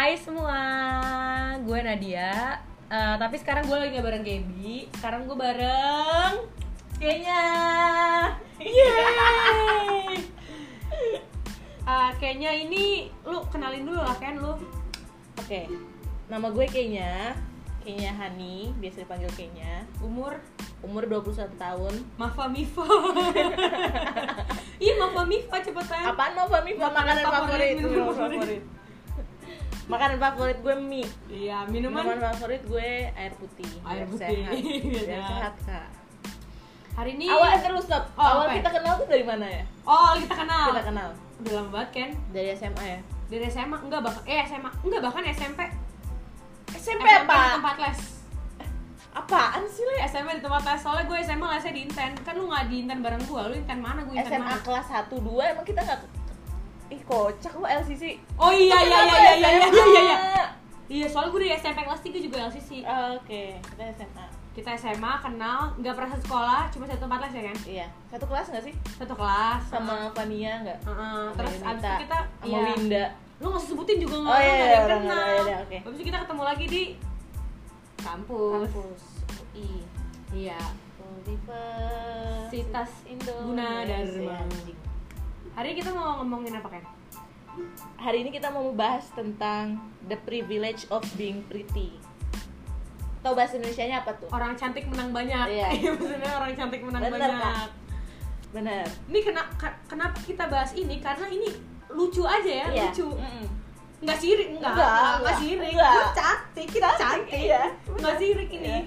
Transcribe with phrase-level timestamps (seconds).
[0.00, 0.56] Hai semua,
[1.60, 2.56] gue Nadia.
[2.88, 4.88] Eh, tapi sekarang gue lagi gak bareng Gaby.
[4.96, 6.40] Sekarang gue bareng
[6.96, 7.42] kayaknya.
[8.56, 10.24] Yeay.
[11.84, 14.56] Eh, kayaknya ini lu kenalin dulu lah kan lu.
[15.36, 15.68] Oke,
[16.32, 17.36] nama gue kayaknya
[17.84, 20.40] Kayaknya Hani, biasa dipanggil kayaknya Umur
[20.80, 22.88] Umur 21 tahun Mafa Mifa.
[24.80, 26.08] Iya Mafa Mifa cepetan.
[26.08, 26.72] Apaan mau Fami?
[26.72, 28.79] Makanan Makanan favorit, favorit, favorit.
[29.90, 32.30] Makanan favorit gue mie Iya Minuman minuman.
[32.30, 34.22] favorit gue air putih Air putih.
[34.46, 34.52] sehat.
[34.54, 35.86] Biar sehat kak
[36.90, 37.26] Hari ini.
[37.26, 38.54] Awal terus stop Oh, Awal ya?
[38.60, 39.64] kita kenal tuh dari mana ya?
[39.82, 40.66] Oh kita kenal.
[40.70, 41.08] Kita kenal
[41.40, 42.10] Udah lama banget kan?
[42.30, 43.00] Dari SMA ya?
[43.26, 45.60] Dari SMA enggak bahkan eh SMA enggak bahkan SMP.
[46.70, 47.56] SMP di apa?
[47.56, 48.00] tempat les.
[49.10, 49.96] Apaan sih Le?
[50.04, 52.98] SMA di tempat les soalnya gue SMA lesnya di Inten kan lu nggak di Inten
[53.00, 55.98] bareng gue lu Inten mana gue Inten SMA mana kelas 1, 2 emang kita gak
[56.90, 59.86] Ih kocak lu LCC oh iya iya iya iya iya iya SMA?
[59.86, 60.16] iya iya
[60.90, 61.06] iya.
[61.06, 62.70] Soalnya gue dari SMP kelas 3 juga LCC
[63.14, 67.42] Oke, kita SMA kita SMA kenal nggak pernah satu sekolah cuma satu tempat les ya
[67.46, 67.56] kan?
[67.62, 68.74] Iya, satu kelas gak sih?
[68.98, 69.62] satu kelas.
[69.70, 70.78] Sama Vania gak?
[70.82, 72.74] Heeh, terus abis itu kita sama iya.
[72.74, 73.04] Winda.
[73.38, 75.46] Lu nggak sebutin juga nggak Oh, iya, nggak iya, ada yang nggak kenal.
[75.46, 75.78] iya, oke.
[75.86, 76.82] habis itu kita ketemu lagi di
[78.02, 79.02] kampus, Kampus
[79.54, 79.86] UI
[80.34, 80.58] iya.
[81.20, 84.36] Universitas Indo Guna Dharma.
[85.60, 86.84] Hari ini kita mau ngomongin apa kan
[87.98, 89.76] Hari ini kita mau membahas tentang
[90.08, 91.92] the privilege of being pretty
[93.20, 94.32] Tahu bahasa Indonesia-nya apa tuh?
[94.32, 95.68] orang cantik menang banyak Iya.
[95.92, 97.68] maksudnya orang cantik menang Bener, banyak Kak.
[98.50, 99.42] Bener ini kena,
[99.84, 101.52] kenapa kita bahas ini karena ini
[101.90, 102.88] lucu aja ya Iya.
[102.88, 103.44] lucu Mm-mm.
[104.00, 105.36] nggak sirik nggak Enggak, nggak, enggak.
[105.36, 105.92] sirik Enggak.
[105.92, 107.62] Lu cantik kita Cantik, iya.
[107.84, 108.78] nggak sirik ini Iya.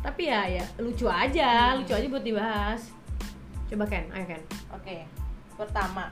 [0.00, 1.84] tapi ya ya lucu aja Hmm.
[1.84, 2.80] lucu aja buat dibahas
[3.68, 5.04] coba Ken ayo Ken Oke,
[5.60, 6.08] pertama.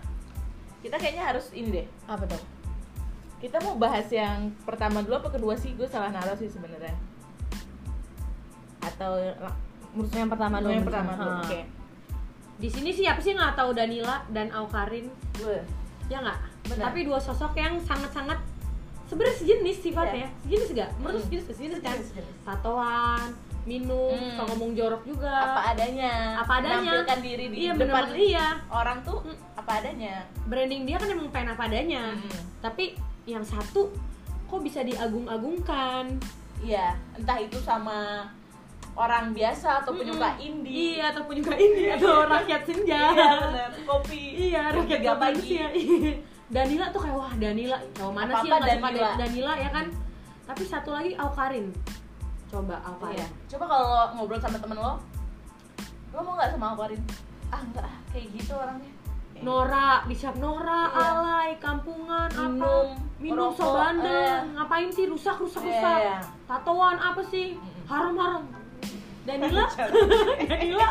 [0.85, 1.87] Kita kayaknya harus ini deh.
[2.05, 2.43] Apa tuh?
[3.39, 5.73] Kita mau bahas yang pertama dulu apa kedua sih?
[5.75, 6.95] Gue salah naruh sih sebenarnya.
[8.83, 9.19] Atau
[9.95, 11.61] menurut yang pertama yang pertama dulu, oke.
[12.59, 15.07] Di sini siapa sih nggak tahu Danila dan Aukarin?
[15.39, 15.63] Gue
[16.11, 16.39] ya nggak?
[16.79, 18.39] Tapi dua sosok yang sangat-sangat
[19.09, 20.27] sebenarnya sejenis sifatnya.
[20.29, 20.43] Iya.
[20.45, 21.27] sejenis gak menurut Hmm.
[21.33, 21.97] sejenis sejenis kan?
[21.97, 22.35] Sejenis, sejenis.
[22.45, 23.29] tatoan
[23.69, 24.33] minum Hmm.
[24.33, 25.29] suka ngomong jorok juga.
[25.31, 26.13] Apa adanya.
[26.39, 26.81] Apa adanya.
[26.97, 28.47] Menampilkan diri di iya depan bener-bener iya.
[28.69, 29.37] orang tuh Hmm.
[29.55, 30.15] apa adanya.
[30.43, 32.03] Branding dia kan emang pengen apa adanya.
[32.11, 32.43] Hmm.
[32.59, 33.93] tapi yang satu
[34.43, 36.17] kok bisa diagung-agungkan?
[36.59, 38.27] Iya, entah itu sama
[38.95, 40.01] orang biasa atau Mm-mm.
[40.03, 40.97] penyuka indie.
[40.97, 43.03] Iya atau penyuka ini atau rakyat senja.
[43.07, 43.31] Iya
[43.85, 44.23] kopi.
[44.51, 45.55] Iya rakyat tiga pagi.
[46.49, 49.05] Danila tuh kayak wah Danila cowok mana sih Apa-apa yang gak suka Danila.
[49.05, 49.87] Da- Danila ya kan?
[50.49, 51.67] Tapi satu lagi Aukarin
[52.49, 53.27] coba Aukarin Iya.
[53.53, 54.95] Coba kalau ngobrol sama temen lo,
[56.11, 57.03] lo mau nggak sama Aquarin?
[57.49, 58.93] Ah enggak, ah, kayak gitu orangnya.
[59.33, 61.05] Kayak Nora, disiap Nora, Iya.
[61.05, 62.73] alay, kampungan, Minum, apa?
[63.19, 64.39] Minum merokok, so bandel, eh.
[64.57, 66.19] ngapain sih rusak rusak Iya, rusak, iya.
[66.45, 67.47] tatoan apa sih,
[67.87, 68.43] haram haram.
[69.29, 69.65] Danila,
[70.49, 70.89] Danila,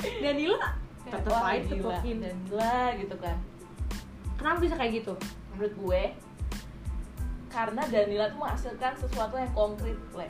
[0.00, 0.68] Danila,
[1.04, 2.16] tetep aja gila, cepokin.
[2.24, 3.36] dan gila gitu kan.
[4.40, 5.14] Kenapa bisa kayak gitu?
[5.52, 6.02] Menurut gue,
[7.46, 10.28] karena Danila tuh menghasilkan sesuatu yang konkret, le.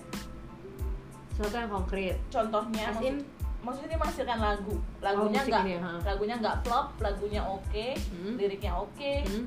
[1.34, 2.16] Sesuatu yang konkret.
[2.28, 3.16] Contohnya, As maksud,
[3.60, 8.34] maksudnya dia menghasilkan lagu, lagunya musik nggak, ya, lagunya nggak flop, lagunya oke, Hmm.
[8.36, 9.44] liriknya oke, hmm,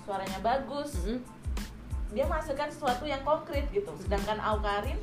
[0.00, 1.20] suaranya bagus, hmm,
[2.10, 3.90] dia menghasilkan sesuatu yang konkret gitu.
[4.00, 4.96] Sedangkan Aukarin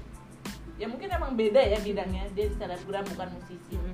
[0.75, 2.25] ya mungkin emang beda ya bidangnya.
[2.31, 3.75] Dia selebgram bukan musisi.
[3.75, 3.93] Hmm.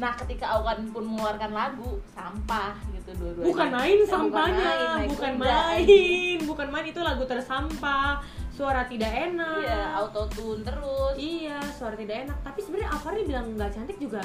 [0.00, 3.44] nah ketika Aukarin pun mengeluarkan lagu sampah gitu dua-duanya.
[3.44, 4.72] Bukan main Eh, sampahnya,
[5.04, 5.44] bukan kuda.
[5.44, 9.64] main, bukan main itu lagu tersampah, suara tidak enak.
[9.64, 12.38] iya auto tune terus Iya, suara tidak enak.
[12.44, 14.22] Tapi sebenarnya Alkarin bilang nggak cantik juga.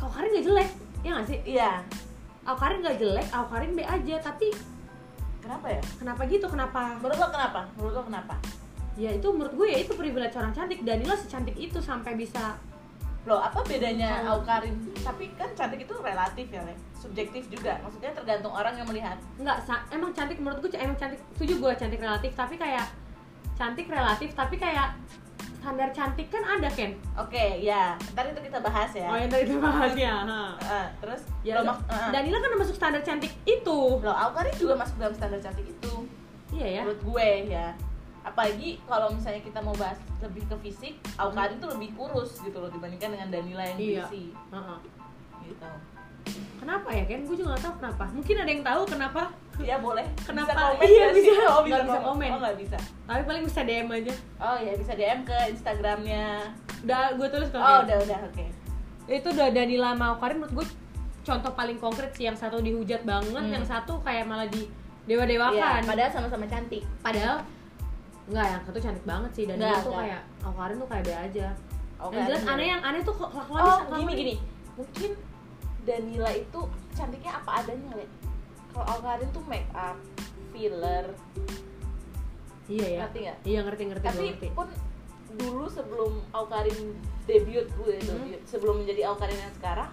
[0.00, 0.70] Alkarin nggak jelek,
[1.04, 1.38] ya nggak sih?
[1.44, 1.72] iya
[2.48, 4.16] Alkarin nggak jelek, Alkarin B aja.
[4.24, 4.48] Tapi
[5.44, 6.46] kenapa ya kenapa gitu?
[6.48, 6.96] Kenapa?
[7.00, 8.34] menurut lo kenapa menurut lo kenapa
[8.98, 10.80] Ya itu menurut gue ya itu privilege orang cantik.
[10.84, 12.56] Danila secantik itu sampai bisa
[13.28, 14.40] lo apa bedanya Oh.
[14.40, 14.72] Aukarin
[15.04, 16.72] tapi kan cantik itu relatif ya Le.
[16.96, 19.60] subjektif juga maksudnya tergantung orang yang melihat nggak
[19.92, 21.20] emang cantik menurut gue emang cantik.
[21.36, 22.32] Setuju gue cantik relatif.
[22.32, 22.88] Tapi kayak
[23.60, 24.32] cantik relatif.
[24.32, 24.96] Tapi kayak
[25.60, 26.96] standar cantik kan ada kan?
[27.20, 30.24] oke ya ntar itu kita bahas ya Oh yang tadi kita bahas ya.
[30.72, 33.78] Eh, terus Ya, lo eh, Danila kan masuk standar cantik itu.
[34.00, 36.08] lo Aukarin juga masuk dalam standar cantik itu
[36.50, 36.82] Iya ya.
[36.82, 37.76] menurut gue ya
[38.20, 42.68] apalagi kalau misalnya kita mau bahas lebih ke fisik Aukarin tuh lebih kurus gitu loh
[42.68, 44.04] dibandingkan dengan Danila yang Iya.
[44.04, 44.78] berisi Heeh.
[45.44, 45.68] gitu
[46.56, 47.24] Kenapa ya Ken?
[47.24, 48.04] Gue juga gak tahu kenapa.
[48.10, 49.22] Mungkin ada yang tahu kenapa.
[49.60, 50.48] ya boleh Kenapa?
[50.48, 51.32] bisa komen Iya, bisa.
[51.46, 52.28] oh, Nggak bisa komen.
[52.30, 54.12] oh nggak bisa Tapi paling bisa DM aja.
[54.38, 56.24] oh ya bisa DM ke Instagramnya
[56.80, 57.84] Udah gue tulis kalau oh Ken.
[57.84, 58.44] udah udah oke
[59.06, 60.66] Itu udah Danila Maukarin menurut gue
[61.20, 62.24] contoh paling konkret sih.
[62.24, 63.52] Yang satu dihujat banget, Hmm.
[63.52, 64.64] yang satu kayak malah di
[65.02, 67.36] dewa Iya, dewakan padahal sama-sama cantik padahal
[68.26, 70.02] nggak yang satu cantik banget sih dan Nggak, dia tuh nggak.
[70.06, 71.46] kayak Awkarin tuh kayak be aja
[71.98, 72.52] Oke, yang jelas ada.
[72.54, 74.34] aneh yang aneh tuh kok kelakuan oh gini gini
[74.72, 75.10] mungkin
[75.84, 76.60] Danila itu
[76.92, 78.06] cantiknya apa adanya le.
[78.70, 79.96] Kalau Alkarin tuh make up
[80.52, 81.06] filler.
[82.70, 82.98] Iya ya.
[83.06, 83.38] Ngerti nggak?
[83.42, 84.48] Iya ngerti ngerti tapi ngerti.
[84.54, 84.68] pun
[85.30, 86.94] dulu sebelum Alkarin
[87.24, 88.06] debut gue Hmm.
[88.26, 89.90] debut sebelum menjadi Alkarin yang sekarang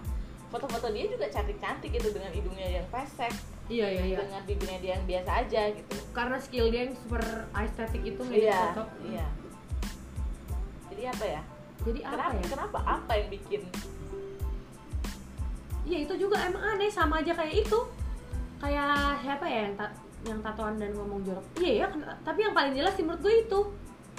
[0.48, 3.30] foto-foto dia juga cantik-cantik gitu dengan hidungnya yang pesek
[3.68, 4.16] iya iya iya.
[4.24, 5.94] dengan bibirnya dia yang biasa aja gitu.
[6.16, 8.84] Karena skill dia yang super estetik itu ngedit iya foto.
[9.04, 9.26] iya.
[10.88, 11.42] Jadi apa ya?
[11.84, 12.46] Jadi apa kenapa ya?
[12.50, 13.62] kenapa apa yang bikin
[15.88, 17.78] iya itu juga emang aneh sama aja kayak itu.
[18.58, 21.44] Kayak siapa ya yang ta- yang tatoan dan ngomong jorok?
[21.56, 21.86] Iya ya
[22.20, 23.60] tapi yang paling jelas sih menurut gue itu.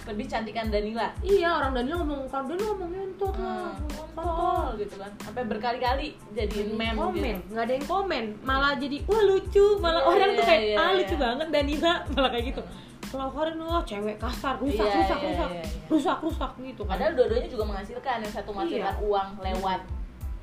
[0.02, 1.12] Lebih cantikan Danila.
[1.20, 5.12] Iya orang Daniel ngomong kalau Daniel ngomong ngentot lah Hmm, foto kontol gitu kan.
[5.20, 7.20] Sampai berkali-kali jadiin meme komen.
[7.36, 7.52] gitu.
[7.52, 8.24] nggak ada yang komen.
[8.42, 9.66] Malah jadi wah lucu.
[9.78, 10.98] Malah Iya, orang tuh iya, kayak iya, ah iya.
[10.98, 11.94] lucu banget Danila.
[12.16, 12.62] Malah kayak gitu.
[13.10, 15.84] Kalau Karin wah cewek kasar rusak Iya, rusak iya, rusak iya, iya.
[15.90, 16.96] rusak rusak gitu kan.
[16.96, 19.04] Padahal dua-duanya juga menghasilkan yang satu menghasilkan Iya.
[19.04, 19.82] uang lewat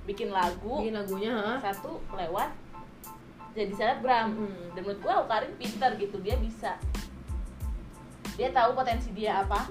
[0.06, 1.52] bikin lagu, bikin lagunya ha?
[1.60, 2.50] satu lewat
[3.52, 4.32] jadi selebgram.
[4.32, 4.72] Mm-mm.
[4.72, 6.78] Dan menurut gua Karin pintar gitu, dia bisa
[8.34, 9.64] dia tahu potensi dia apa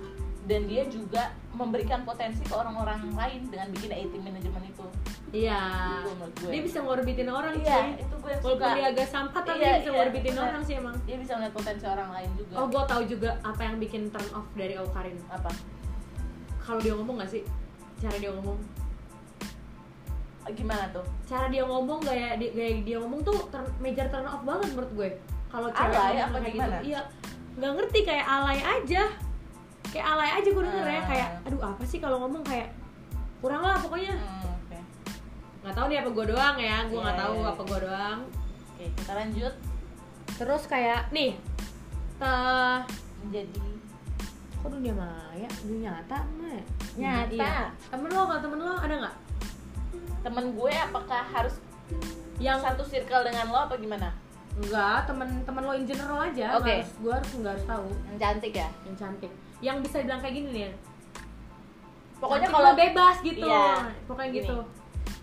[0.45, 4.85] dan dia juga memberikan potensi ke orang-orang lain dengan bikin 18 management itu.
[5.31, 5.61] iya
[5.99, 6.49] Gitu gue.
[6.49, 8.77] dia bisa ngorbitin orang Iya, sih itu gue yang walaupun suka.
[8.77, 10.45] dia agak sampah tapi Iya, dia bisa iya, ngorbitin benar.
[10.47, 12.53] orang sih emang Dia bisa melihat potensi orang lain juga.
[12.55, 15.51] oh gue tahu juga apa yang bikin turn off dari Karin apa?
[16.59, 17.43] kalau dia ngomong gak sih
[17.95, 18.57] cara dia ngomong
[20.47, 21.01] Gimana tuh?
[21.23, 24.91] cara dia ngomong gaya di- gaya dia ngomong tuh turn, major turn off banget menurut
[24.93, 25.09] gue
[25.47, 26.75] kalau cewek Alay apa kayak gimana?
[26.75, 27.01] gitu iya
[27.55, 29.03] nggak ngerti kayak alay aja
[29.87, 31.05] kayak alay aja gue denger ya Ah.
[31.07, 32.69] kayak aduh apa sih kalau ngomong kayak
[33.37, 34.79] kurang lah pokoknya Hmm, oke.
[35.61, 38.19] nggak tahu nih apa gue doang ya gue nggak Iya, tahu iya, apa gue doang
[38.67, 39.53] Oke, kita lanjut
[40.35, 41.31] terus kayak nih
[42.15, 42.79] teh
[43.21, 43.65] menjadi
[44.55, 46.63] kok dunia maya dunia nyata mah ya?
[46.95, 47.33] Nyata.
[47.33, 47.55] iya.
[47.87, 49.15] temen lo kalau temen lo ada nggak
[50.25, 51.61] temen gue apakah harus
[52.37, 54.09] yang satu circle dengan lo apa gimana?
[54.55, 58.53] enggak temen temen lo in general aja harus gue harus nggak harus tahu Yang cantik
[58.55, 58.67] ya?
[58.81, 60.71] yang cantik yang bisa dibilang kayak gini nih ya
[62.15, 63.91] Pokoknya kalau bebas gitu Iya.
[64.07, 64.39] pokoknya Gini.
[64.41, 64.57] gitu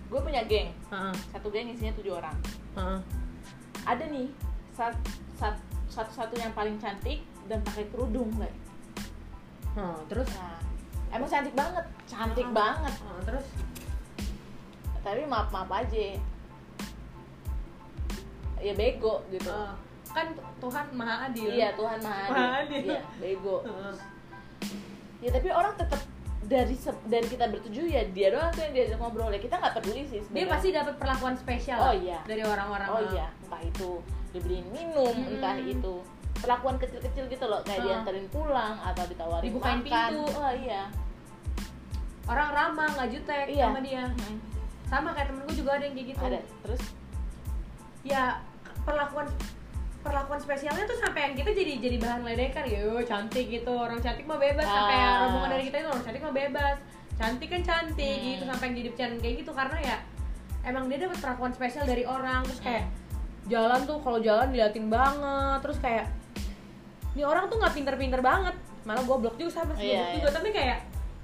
[0.06, 2.36] gue punya geng, Heeh, satu geng isinya tujuh orang.
[2.76, 3.00] heeh.
[3.82, 4.28] Ada nih
[4.70, 4.92] sat,
[5.32, 5.56] sat,
[5.88, 8.52] satu-satu yang paling cantik dan pakai kerudung, Le.
[9.72, 10.60] Heeh, terus Nah,
[11.10, 12.52] emang cantik banget, cantik Heeh.
[12.54, 12.92] banget.
[12.94, 13.44] Heeh, terus
[15.02, 16.14] Tapi maaf maaf aja.
[18.58, 19.50] Ya bego gitu.
[19.50, 19.72] eh,
[20.08, 20.28] kan
[20.60, 22.78] Tuhan maha adil Iya Tuhan maha Maha adil.
[22.78, 22.84] adil.
[22.88, 23.56] Iya bego.
[23.60, 23.94] Heeh.
[25.20, 26.00] Ya tapi orang tetap
[26.42, 26.74] dari
[27.06, 30.18] dari kita bertujuh ya dia doang tuh yang diajak ngobrol ya kita nggak peduli sih
[30.18, 30.50] dia sebenarnya.
[30.50, 32.18] pasti dapat perlakuan spesial Oh, iya.
[32.24, 33.90] dari orang-orang oh iya entah itu
[34.32, 35.32] dibeliin minum Mm-mm.
[35.32, 36.02] entah itu
[36.34, 37.86] perlakuan kecil-kecil gitu loh kayak Oh.
[37.86, 40.24] dianterin pulang atau ditawarin Dibukain makan pintu.
[40.34, 40.82] oh iya
[42.24, 43.64] orang ramah nggak jutek Iya.
[43.64, 44.04] sama dia
[44.92, 46.20] sama kayak temen gue juga ada yang kayak gitu.
[46.20, 46.82] Ada terus?
[48.04, 48.22] Ya
[48.84, 49.24] perlakuan
[50.04, 52.68] perlakuan spesialnya tuh sampai yang kita jadi jadi bahan ledekan.
[52.68, 54.68] Yo cantik gitu orang cantik mah bebas.
[54.68, 55.24] Sampai Ah.
[55.24, 56.76] rombongan dari kita itu orang cantik mah bebas.
[57.16, 58.28] Cantik kan cantik Hmm.
[58.36, 59.50] gitu sampai yang jadi bercanda kayak gitu.
[59.56, 59.96] Karena ya
[60.68, 62.44] emang dia dapat perlakuan spesial dari orang.
[62.44, 62.84] Terus kayak
[63.48, 65.58] jalan tuh kalau jalan diliatin banget.
[65.64, 66.06] Terus kayak
[67.16, 68.52] ini orang tuh nggak pinter-pinter banget.
[68.84, 70.16] Malah goblok juga sama sih goblok iya.
[70.20, 70.28] juga.
[70.36, 70.78] Tapi kayak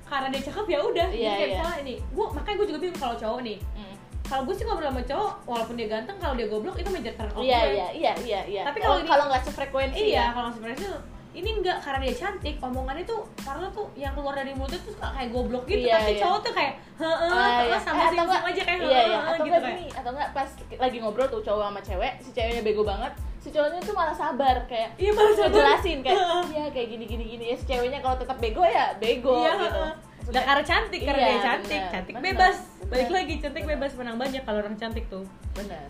[0.08, 1.46] karena dia cakep ya udah jadi kayak iya.
[1.54, 3.94] misalnya ini gua makanya gue juga bingung kalau cowok nih Mm.
[4.26, 7.30] kalau gue sih ngobrol sama cowok walaupun dia ganteng kalau dia goblok itu major turn
[7.30, 10.26] off iya iya iya iya iya Tapi kalau kalau ini- kalau nggak sefrekuensi Iya, ya
[10.32, 10.96] kalau tuh
[11.30, 15.06] ini enggak karena dia cantik, omongannya tuh karena tuh yang keluar dari mulutnya tuh suka
[15.12, 16.20] kayak goblok gitu, Iya, tapi iya.
[16.20, 17.78] cowok tuh kayak heeh, Ah, iya.
[17.78, 19.92] sama Eh, atau sing nggak- aja kayak iya iya atau gitu kayak.
[19.94, 20.48] atau nggak pas
[20.78, 23.12] lagi ngobrol tuh cowok sama cewek si ceweknya bego banget
[23.48, 25.48] si cowoknya tuh malah sabar kayak Iya, malah sabar.
[25.48, 29.40] ngejelasin kayak iya kayak gini gini gini ya si ceweknya kalau tetap bego ya bego
[29.40, 29.80] Iya, gitu.
[29.80, 32.56] Maksudnya- Nggak karena cantik, karena Iya, dia cantik, bener, cantik bener, bebas.
[32.60, 33.72] bener, Balik lagi cantik bener.
[33.74, 35.24] bebas menang banyak kalau orang cantik tuh.
[35.54, 35.88] benar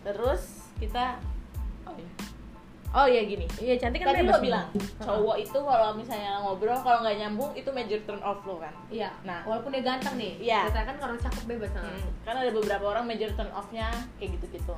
[0.00, 0.42] terus
[0.76, 1.04] kita
[1.82, 2.10] oh iya
[2.90, 4.32] oh iya gini Iya, cantik kan tadi bebas.
[4.32, 4.66] lo bilang
[4.98, 9.08] cowok itu kalau misalnya ngobrol kalau nggak nyambung itu major turn off lo kan Iya.
[9.22, 9.44] Nah.
[9.44, 10.32] walaupun dia ganteng nih.
[10.42, 10.60] Iya.
[10.66, 11.70] Kita kan orang cakep bebas.
[11.72, 13.86] Hmm, kan ada beberapa orang major turn off-nya
[14.16, 14.74] kayak gitu-gitu.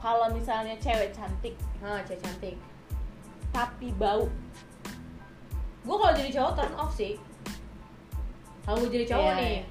[0.00, 2.56] Kalau misalnya cewek cantik Heeh, cewek cantik.
[3.50, 4.24] tapi bau,
[5.80, 7.16] Gue kalau jadi cowok turn off sih.
[8.62, 9.50] Kalau gue jadi cowok Iya, nih.
[9.50, 9.62] iya.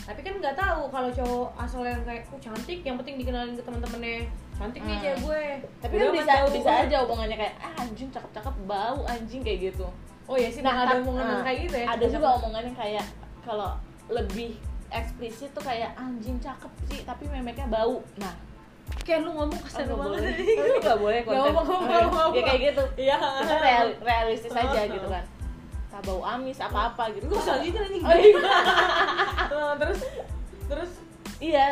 [0.00, 3.62] Tapi kan nggak tahu kalau cowok asal yang kayak, oh cantik, yang penting dikenalin ke
[3.62, 4.24] teman-temannya.
[4.56, 5.04] Cantik nih Hmm.
[5.04, 5.42] cewek gue.
[5.78, 9.86] tapi kan bisa bisa aja omongannya kayak ah, anjing cakep-cakep bau anjing kayak gitu.
[10.24, 11.86] Oh iya sih, nah, ada omongan nah, kayak gitu ya.
[11.88, 13.06] Ada juga omongannya kayak
[13.44, 13.70] kalau
[14.08, 14.56] lebih
[14.88, 18.00] eksplisit tuh kayak anjing cakep sih tapi memeknya bau.
[18.16, 18.32] Nah,
[19.00, 20.20] kayak lu ngomong kasar Oh, banget.
[20.20, 20.32] boleh.
[20.58, 21.40] Tapi nggak boleh konten.
[21.48, 22.34] apa-apa, nggak apa-apa.
[22.34, 22.82] ya kayak gitu.
[22.98, 23.16] Iya.
[23.16, 25.24] Kita real- realistis aja gitu kan.
[25.88, 28.38] Tak bau amis apa apa gitu gue selanjutnya nih Oh, iya.
[29.50, 30.00] Nah, terus
[30.64, 30.90] terus?
[31.38, 31.66] Iya.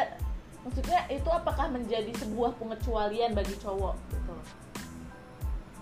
[0.61, 3.95] Maksudnya itu apakah menjadi sebuah pengecualian bagi cowok?
[4.11, 4.35] Gitu.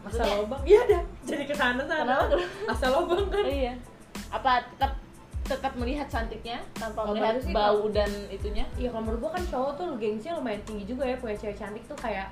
[0.05, 0.61] Asal lobang?
[0.63, 2.37] Iya dah jadi ke sana sana Kenapa?
[2.69, 3.45] asal lobang kan?
[3.45, 3.73] Iya.
[4.29, 4.93] Apa tetap
[5.45, 9.73] tetap melihat cantiknya tanpa Kalau melihat bau dan itunya Iya kalau menurut gue kan cowok
[9.77, 12.29] tuh gengsinya lumayan tinggi juga ya punya cewek cantik tuh kayak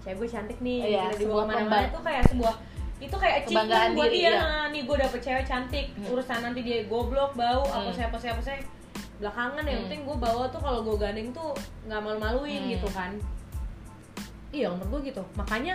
[0.00, 2.54] cewek gue cantik nih Iya, gitu, sebuah kebang- tuh kayak sebuah
[2.98, 4.34] itu kayak achievement buat diri, dia iya.
[4.36, 6.06] Nah, nih gue dapet cewek cantik Hmm.
[6.08, 7.94] urusan nanti dia goblok bau apa Hmm.
[7.94, 8.58] saya apa saya apa saya
[9.18, 9.84] belakangan yang Hmm.
[9.84, 11.50] penting gue bawa tuh kalau gue gandeng tuh
[11.84, 12.72] nggak malu-maluin Hmm.
[12.72, 13.10] gitu kan
[14.50, 15.74] iya menurut gue gitu makanya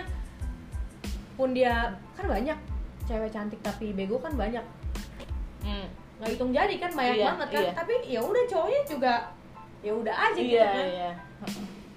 [1.34, 1.74] pun dia
[2.12, 2.58] kan banyak
[3.04, 4.64] cewek cantik tapi bego kan banyak
[5.60, 5.86] hmm.
[6.14, 7.62] Nggak hitung jari kan banyak Iya, banget kan.
[7.62, 7.72] iya.
[7.74, 9.14] tapi ya udah cowoknya juga
[9.80, 10.86] ya udah aja gitu iya kan.
[10.86, 11.10] iya.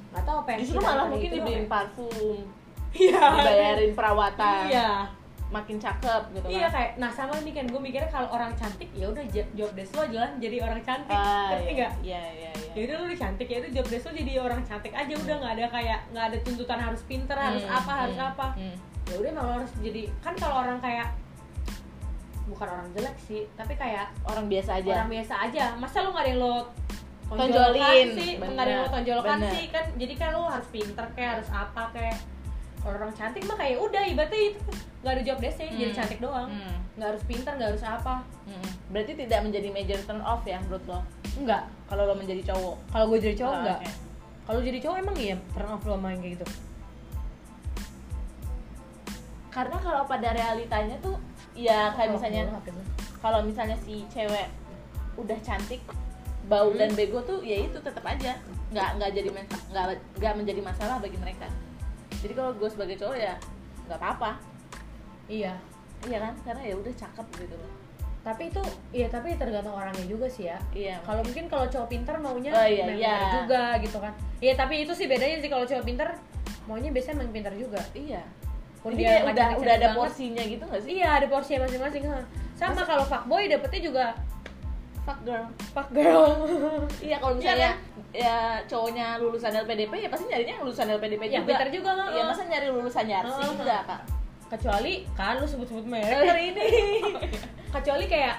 [0.08, 1.72] Nggak tahu apa yang justru malah mungkin itu dibeliin apa.
[1.72, 2.40] parfum
[2.94, 3.26] iya.
[3.32, 4.90] dibayarin perawatan iya.
[5.48, 6.72] makin cakep gitu iya kan.
[6.76, 10.04] kayak nah sama nih kan gue mikirnya kalau orang cantik ya udah job desk lo
[10.06, 11.16] jelas jadi orang cantik.
[11.16, 11.92] Ah, ngerti iya, nggak?
[12.04, 12.72] Iya iya iya.
[12.76, 15.14] Ya udah lu cantik ya itu job desk lo jadi orang cantik aja.
[15.16, 18.48] Udah nggak ada kayak nggak ada tuntutan harus pinter harus Hmm, apa harus hmm, apa.
[18.60, 18.76] hmm.
[19.08, 21.08] ya udah emang lo harus jadi kan kalau orang kayak
[22.48, 24.92] bukan orang jelek sih tapi kayak orang biasa aja.
[24.98, 25.64] orang biasa aja.
[25.76, 26.56] Masa lu nggak ada yang lo
[27.28, 27.44] Tonjolin.
[27.44, 28.32] tonjolkan sih?
[28.34, 29.52] Bener, nggak ada yang lo tonjolkan bener.
[29.52, 29.64] sih.
[29.68, 32.18] Kan jadi kan lo harus pinter kayak harus apa kayak.
[32.78, 34.62] Kalau orang cantik mah kayak udah ibaratnya itu.
[34.98, 35.98] Nggak ada job desknya jadi Hmm.
[35.98, 36.50] cantik doang.
[36.50, 36.76] Hmm.
[36.96, 38.16] nggak harus pinter nggak harus apa.
[38.44, 38.70] Hmm.
[38.88, 41.00] berarti tidak menjadi major turn off ya menurut lo?
[41.36, 42.76] Enggak kalau lo menjadi cowok.
[42.88, 43.92] Kalau gue jadi cowok Ah, enggak oke.
[44.48, 46.46] kalau jadi cowok emang iya turn off lo main kayak gitu.
[49.50, 51.18] Karena kalau pada realitanya tuh
[51.58, 52.42] ya kayak Oh, misalnya
[53.18, 54.46] kalau misalnya si cewek
[55.18, 55.82] udah cantik
[56.48, 56.80] bau Hmm.
[56.80, 58.38] dan bego tuh ya itu tetap aja.
[58.72, 59.30] Nggak nggak jadi
[59.74, 59.86] nggak
[60.22, 61.50] nggak menjadi masalah bagi mereka.
[62.22, 63.34] Jadi kalau gue sebagai cowok ya
[63.90, 64.32] nggak apa-apa.
[65.28, 65.58] Iya.
[66.08, 66.34] Iya kan?
[66.46, 67.72] Karena ya udah cakep gitu loh.
[68.24, 68.62] Tapi itu
[68.92, 70.60] iya tapi tergantung orangnya juga sih ya.
[70.72, 71.02] Iya.
[71.04, 73.18] Kalau mungkin kalau cowok pinter maunya Oh, iya, memang iya.
[73.44, 74.14] juga gitu kan.
[74.40, 76.08] Iya tapi itu sih bedanya sih kalau cowok pinter
[76.70, 77.82] maunya biasanya memang pinter juga.
[77.92, 78.22] Iya
[78.84, 79.98] Jadi dia udah udah ada banget.
[79.98, 80.92] porsinya gitu nggak sih?
[80.96, 82.04] Iya ada porsinya masing-masing
[82.54, 84.06] sama kalau fuckboy dapetnya juga
[85.04, 85.46] fuck girl.
[85.72, 86.26] Fuck girl.
[87.08, 87.72] Iya kalau Iya misalnya
[88.12, 91.50] ya cowoknya lulusan LPDP ya pasti nyarinya yang lulusan LPDP Yang juga.
[91.50, 93.54] pintar juga, iya masa nyari lulusan Yarsi Ha, ha.
[93.54, 94.02] enggak kak.
[94.48, 96.68] Kecuali kan lu sebut-sebut merek hari ini.
[97.76, 98.36] Kecuali kayak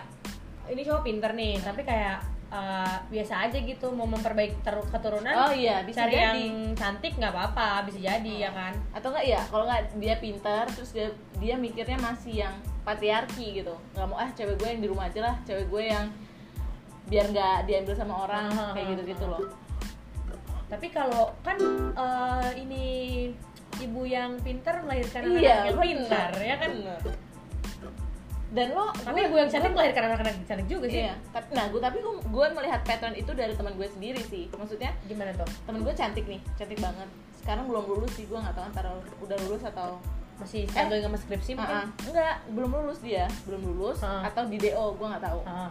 [0.68, 5.84] ini cowok pinter nih tapi kayak eh, biasa aja gitu mau memperbaiki keturunan oh iya
[5.84, 6.24] bisa cari jadi.
[6.24, 6.38] yang
[6.72, 8.72] cantik nggak apa-apa bisa jadi ya kan?
[8.90, 13.76] Atau enggak ya kalau nggak dia pintar terus dia dia mikirnya masih yang patriarki gitu.
[13.92, 16.06] Nggak mau ah cewek gue yang di rumah aja lah cewek gue yang
[17.08, 19.44] biar nggak diambil sama orang Ah, kayak gitu gitu loh.
[20.68, 21.56] Tapi kalau kan
[21.96, 22.84] eh, ini
[23.78, 26.70] ibu yang pinter melahirkan anak iya yang pintar ya kan?
[26.72, 27.00] Benar.
[28.48, 31.04] dan lo tapi gue- ibu yang cantik melahirkan anak-anak cantik juga sih.
[31.04, 34.48] Iya tapi nah gue tapi gue, gue melihat pattern itu dari teman gue sendiri sih.
[34.52, 35.48] Maksudnya gimana tuh?
[35.64, 37.08] temen gue cantik nih cantik banget.
[37.40, 38.90] Sekarang belum lulus sih gue nggak tahu antara
[39.24, 39.96] udah lulus atau
[40.38, 43.26] masih struggling sama skripsi Ah, mungkin enggak belum lulus dia.
[43.42, 44.22] Belum lulus Ah.
[44.28, 45.40] atau di do gue nggak tahu.
[45.48, 45.70] Ah,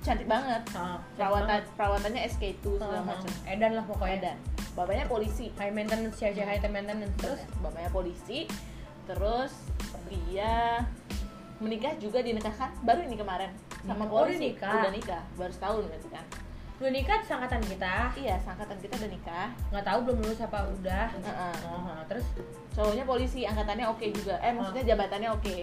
[0.00, 0.62] cantik banget.
[0.72, 3.04] Ah, perawatan perawatannya SK2 segala ah.
[3.04, 4.18] macam edan lah pokoknya.
[4.32, 4.36] Dan
[4.72, 5.52] bapaknya polisi.
[5.58, 7.12] High maintenance cewek high maintenance.
[7.20, 8.48] Terus bapaknya polisi
[9.04, 9.52] terus
[10.08, 10.84] dia
[11.60, 13.50] menikah juga dinikahkan baru ini kemarin
[13.84, 14.80] sama Oh, udah polisi nikah.
[14.80, 15.22] udah nikah.
[15.36, 16.24] Baru setahun berarti kan.
[16.82, 17.94] Lu nikah sangkatan kita.
[18.18, 19.48] Iya sangkatan kita udah nikah.
[19.70, 21.06] Nggak tahu belum lulus apa udah.
[21.12, 21.56] Heeh.
[21.68, 22.26] Oh, terus?
[22.74, 24.40] Cowoknya polisi angkatannya oke juga.
[24.42, 25.56] Eh maksudnya jabatannya oke.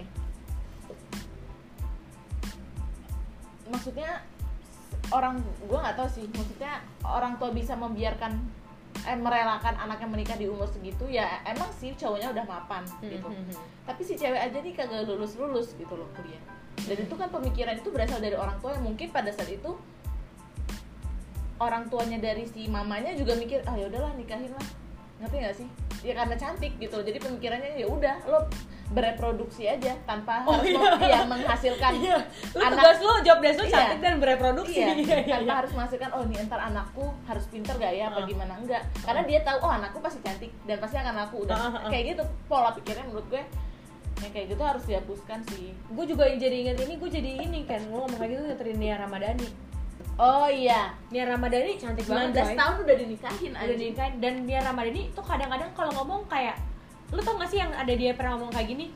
[3.71, 4.09] Maksudnya
[5.11, 6.25] orang gue nggak tahu sih.
[6.31, 8.61] Maksudnya orang tua bisa membiarkan
[9.01, 13.23] eh merelakan anaknya menikah di umur segitu ya emang sih cowoknya udah mapan gitu.
[13.23, 13.57] Hmm, hmm.
[13.87, 16.43] tapi si cewek aja nih kagak lulus lulus gitu loh kuliah
[16.81, 19.71] dan itu kan pemikiran itu berasal dari orang tua yang mungkin pada saat itu
[21.57, 24.65] orang tuanya dari si mamanya juga mikir ah ya udahlah nikahin lah
[25.21, 25.67] ngerti gak sih
[26.01, 28.49] ya karena cantik gitu jadi pemikirannya ya udah lo
[28.91, 30.81] bereproduksi aja tanpa Oh, harus iya.
[30.81, 32.17] mem- ya, menghasilkan Iya,
[32.51, 33.71] lu anak tugas lu job desk lu Iya.
[33.71, 35.53] cantik dan bereproduksi iya, Iya, iya, tanpa iya.
[35.55, 38.25] harus menghasilkan oh nih ntar anakku harus pinter gak ya apa Ah.
[38.25, 41.63] gimana enggak karena dia tahu oh anakku pasti cantik dan pasti akan laku udah Ah,
[41.63, 41.89] ah, ah.
[41.93, 43.43] kayak gitu pola pikirnya menurut gue
[44.19, 45.71] yang kayak gitu harus dihapuskan sih.
[45.89, 48.77] Gue juga yang jadi inget ini gue jadi ini kan lu ngomong kayak gitu ngeterin
[48.77, 49.47] Nia Ramadhani.
[50.19, 50.93] Oh iya.
[51.09, 52.55] Nia Ramadhani cantik 19 banget coy.
[52.59, 53.79] tahun udah dinikahin udah anjing.
[53.79, 54.13] dinikahin.
[54.21, 56.59] Dan Nia Ramadhani tuh kadang-kadang kalau ngomong kayak
[57.11, 58.87] lu tau gak sih yang ada dia pernah ngomong kayak gini?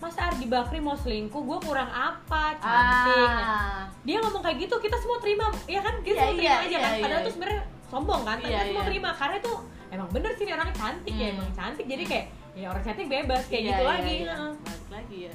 [0.00, 3.28] Masa Ardi Bakri mau selingkuh gue kurang apa cantik.
[3.36, 3.80] Nah, ah.
[4.00, 5.52] dia ngomong kayak gitu kita semua terima.
[5.68, 6.00] Ya kan?
[6.00, 6.92] Kita Iya, semua terima iya, aja iya, kan?
[6.96, 7.26] iya, padahal iya.
[7.26, 8.36] tuh sebenarnya sombong kan?
[8.40, 8.88] Tapi Iya, aku mau iya.
[8.88, 9.10] terima.
[9.12, 9.52] Karena itu
[9.90, 11.34] emang bener sih nih orangnya cantik ya Hmm.
[11.36, 11.84] emang cantik.
[11.84, 12.26] Jadi kayak
[12.60, 14.34] ya orang cantik bebas kayak Iya, gitu iya, lagi iya.
[14.34, 14.52] Heeh.
[14.60, 15.34] balik lagi ya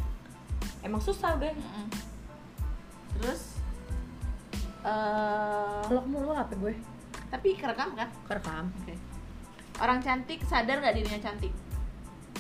[0.82, 1.86] emang susah udah Mm-mm.
[3.18, 3.42] terus
[4.84, 6.74] eh kalau kamu lu apa gue
[7.28, 8.94] tapi kerekam kan kerekam Oke.
[9.76, 11.52] Orang cantik sadar nggak dirinya cantik?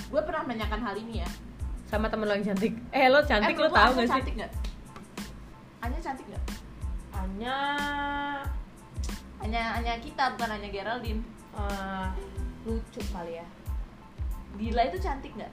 [0.08, 1.27] Gue pernah menanyakan hal ini ya.
[1.86, 4.51] sama temen lo yang cantik eh lo cantik eh, lo Anya gak sih cantik nggak?
[5.82, 6.44] Anya cantik nggak?
[7.12, 7.58] hanya
[9.38, 11.22] Anya Anya kita bukan Anya Geraldine.
[11.54, 12.08] eh,
[12.63, 13.46] lucu kali ya
[14.55, 15.51] Dila itu cantik nggak?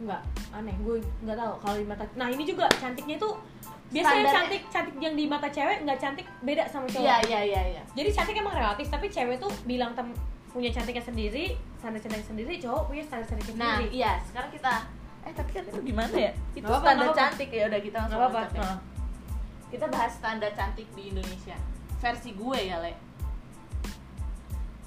[0.00, 0.72] Enggak, aneh.
[0.80, 2.04] Gue nggak tahu kalau di mata.
[2.14, 3.36] Nah ini juga cantiknya tuh
[3.90, 7.02] biasanya Standarnya- cantik cantik yang di mata cewek nggak cantik beda sama cowok.
[7.02, 7.82] Iya iya iya iya.
[7.92, 10.08] Jadi cantik emang relatif, tapi cewek tuh bilang tem
[10.48, 11.44] punya cantiknya sendiri,
[11.76, 13.90] standar cantiknya sendiri, cowok punya standar cantiknya Nah sendiri.
[13.94, 14.72] iya sekarang kita
[15.20, 16.32] eh tapi kan itu gimana ya?
[16.50, 17.20] Itu Nggak apa-apa, standar nggak apa-apa.
[17.22, 18.48] cantik ya udah kita langsung Nggak apa-apa.
[18.48, 18.64] loncat ya.
[18.66, 18.78] Nah.
[19.70, 21.56] Kita bahas standar cantik di Indonesia.
[22.00, 22.92] Versi gue ya le.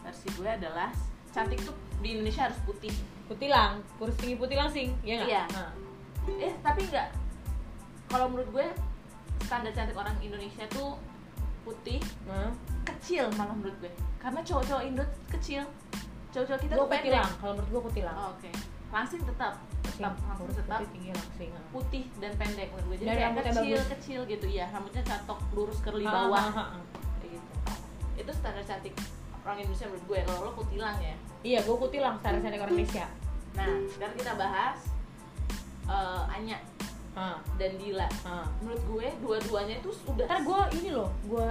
[0.01, 0.89] Versi gue adalah
[1.29, 2.93] cantik tuh di Indonesia harus putih.
[3.25, 5.29] Putilang, kurus tinggi putih langsing, ya nggak?
[5.29, 5.43] Iya.
[5.51, 5.69] Nah.
[6.39, 7.11] eh tapi enggak
[8.07, 8.67] kalau menurut gue
[9.43, 10.95] standar cantik orang Indonesia tuh
[11.63, 12.47] putih Nah.
[12.83, 15.67] kecil malah menurut gue karena cowok-cowok Indo kecil
[16.31, 18.15] cowok-cowok kita Gue tuh pendek putilang, kalau menurut gue putilang.
[18.15, 18.51] oh, oke
[18.89, 21.49] langsing tetap tetap Langsing, tetap putih tinggi langsing.
[21.51, 21.63] nah.
[21.71, 23.91] putih dan pendek menurut gue jadi kayak kecil bagus.
[23.99, 26.83] kecil gitu ya rambutnya catok lurus curly Ah, bawah ah, ah, ah.
[27.19, 27.51] kayak gitu
[28.15, 28.93] itu standar cantik
[29.43, 31.15] orang Indonesia menurut gue kalau lo putilang ya.
[31.43, 33.07] Iya, gue putilang standar cantik orang Indonesia.
[33.53, 34.77] nah sekarang kita bahas
[35.85, 36.57] eh, Anya
[37.13, 38.09] Ah, dan Dila.
[38.25, 38.49] Ah.
[38.57, 41.45] menurut gue dua-duanya itu sudah Ntar gue ini loh, gue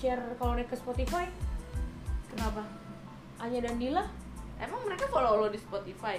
[0.00, 1.28] share kalau naik ke Spotify,
[2.32, 2.64] kenapa?
[3.36, 4.08] Anya dan Dila?
[4.56, 6.16] Emang mereka follow lo di Spotify?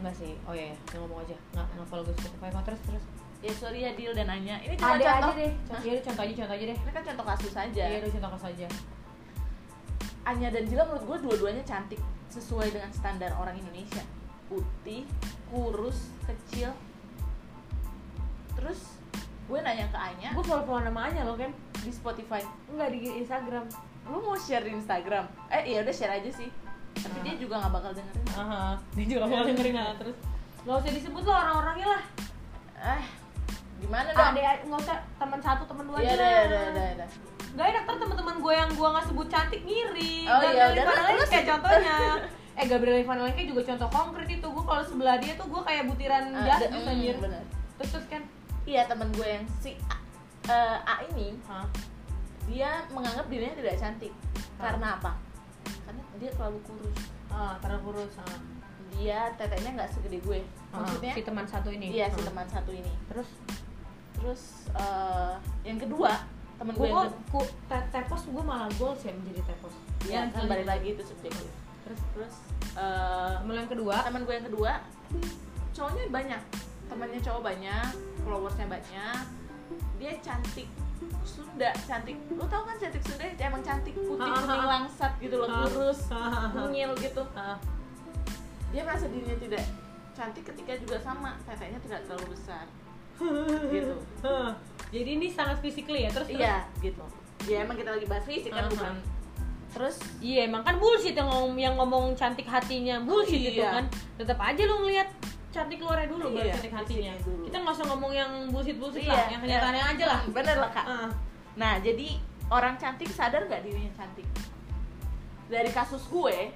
[0.00, 0.96] Enggak sih, oh iya, ya.
[0.96, 1.36] ngomong aja.
[1.52, 2.48] Nggak, nggak follow gue Spotify.
[2.56, 3.04] Kok terus terus.
[3.44, 4.64] Ya sorry ya Dil dan Anya.
[4.64, 5.12] Ini cuma Ada contoh.
[5.12, 6.78] aja deh, contoh, iya, contoh aja, contoh aja deh.
[6.80, 7.84] Ini kan contoh kasus aja.
[7.84, 8.68] Iya, contoh kasus aja
[10.26, 14.02] Anya dan Dila menurut gue dua-duanya cantik Sesuai dengan standar orang Indonesia.
[14.46, 15.06] Putih,
[15.48, 16.74] kurus, kecil.
[18.52, 18.80] Terus
[19.46, 22.42] gue nanya ke Anya Gue follow-follow nama Anya loh kan di Spotify.
[22.66, 23.64] Enggak di Instagram.
[24.06, 25.24] Lu mau share di Instagram?
[25.48, 26.50] Eh iya udah share aja sih.
[26.96, 27.22] Tapi Ah.
[27.22, 30.16] dia juga gak bakal dengerin Aha, dia juga mau dengerin lah terus.
[30.64, 32.02] Gak usah disebut lah orang-orangnya lah.
[32.76, 33.02] Eh
[33.76, 34.32] gimana dong?
[34.32, 36.42] Ada, nggak usah teman satu, teman dua Iya aja udah lah.
[36.42, 37.08] udah udah udah
[37.56, 41.24] Gak enak ntar teman-teman gue yang gue nggak sebut cantik ngiri Oh, iya, Gabriel Alenke
[41.26, 41.48] sebut.
[41.48, 41.96] contohnya
[42.52, 45.84] Eh Gabriel Ivan Alenke juga contoh konkret itu Gue kalau sebelah dia tuh gue kayak
[45.84, 47.42] butiran Ah, jas mm, anjir bener.
[47.76, 48.22] Terus terus kan
[48.62, 49.96] Iya temen gue yang si A,
[50.46, 51.64] eh, A ini Hah?
[52.44, 54.12] dia menganggap dirinya tidak cantik
[54.54, 54.70] Ah.
[54.70, 55.12] karena apa?
[55.82, 56.98] Karena dia terlalu kurus.
[57.26, 58.38] Ah, terlalu kurus ah.
[58.92, 60.40] Dia tetenya nggak segede gue.
[60.70, 61.12] Ah, Maksudnya?
[61.12, 62.92] si teman satu ini Iya si teman satu ini.
[63.08, 63.28] Terus
[64.14, 64.42] Terus
[64.72, 66.12] eh, yang kedua
[66.56, 69.74] temen gue gue yang ku, te- tepos gue malah goals ya menjadi tepos.
[70.08, 70.48] Ya, kan lanjut.
[70.48, 71.50] balik lagi itu subjektif.
[71.84, 72.00] terus?
[72.16, 72.34] Terus
[72.80, 73.96] eh, temen yang kedua?
[74.02, 74.72] teman gue yang kedua
[75.76, 76.42] cowoknya banyak.
[76.86, 77.90] Temannya cowok banyak
[78.24, 79.24] followersnya banyak.
[80.00, 80.68] Dia cantik
[81.26, 82.16] Sunda cantik.
[82.32, 86.08] Lu tau kan cantik Sunda emang cantik putih putih langsat gitu loh kurus
[86.56, 87.22] mungil gitu.
[88.72, 89.64] Dia merasa dirinya tidak
[90.16, 91.36] cantik ketika juga sama.
[91.44, 92.64] Tetenya tidak terlalu besar
[93.68, 93.94] gitu
[94.94, 97.02] jadi ini sangat physically ya terus terus- iya gitu
[97.46, 98.98] ya emang kita lagi bahas fisik kan Ah, bukan ah.
[99.70, 103.76] terus Iya emang kan bullshit yang ngomong, yang ngomong cantik hatinya bullshit itu Iya.
[103.76, 103.84] kan
[104.16, 105.08] Tetap aja lu ngeliat
[105.48, 107.44] cantik luarnya dulu baru Iya, cantik hatinya dulu.
[107.44, 109.92] Kita nggak usah ngomong yang bullshit bullshit Iya, lah Yang kenyataannya iya.
[109.92, 111.10] aja lah bener lah kak Ah.
[111.56, 112.08] Nah, jadi
[112.48, 114.24] orang cantik sadar nggak dirinya cantik?
[115.46, 116.52] Dari kasus gue,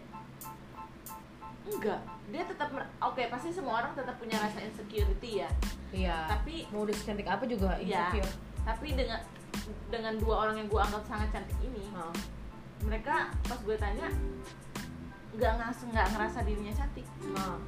[1.66, 2.01] enggak.
[2.30, 5.50] Dia tetap, oke pasti semua orang tetap punya rasa insecurity ya.
[5.90, 8.06] Iya Tapi- mau udah cantik apa juga Iya.
[8.08, 9.18] insecure Tapi dengan
[9.88, 12.12] dengan dua orang yang gue anggap sangat cantik ini, Ah.
[12.80, 14.06] mereka pas gue tanya
[15.30, 17.06] nggak ngerasa nggak ngerasa dirinya cantik.
[17.32, 17.58] Ah.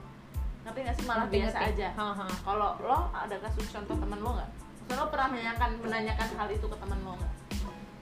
[0.62, 1.72] Ngerti nggak sih malah Ngerti, biasa ngerti.
[1.74, 1.88] aja.
[2.44, 4.50] Kalau lo ada kasus contoh temen lo nggak?
[4.92, 7.34] Lo pernah menanyakan menanyakan hal itu ke temen lo nggak?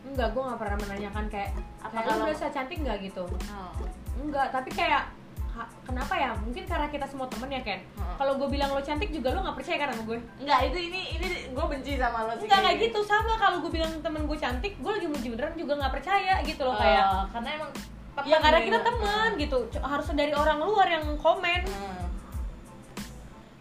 [0.00, 3.72] Enggak, gue gak pernah menanyakan kayak Apa Kayak kalau- berasa cantik nggak gitu Oh.
[4.18, 5.02] Enggak, tapi kayak
[5.82, 6.30] Kenapa ya?
[6.36, 8.14] Mungkin karena kita semua temen ya Ken Heeh.
[8.14, 11.00] Kalau gue bilang lo cantik juga lo gak percaya kan sama gue Enggak, itu ini
[11.14, 12.46] ini gue benci sama lo sih.
[12.46, 15.72] Enggak kayak gitu sama kalau gue bilang temen gue cantik, gue lagi muji beneran juga
[15.76, 17.02] nggak percaya gitu loh kayak.
[17.02, 17.70] Eh, karena emang
[18.20, 18.68] Ya karena gitu.
[18.68, 21.60] kita teman gitu, harus dari orang luar yang komen.
[21.64, 22.04] Hmm.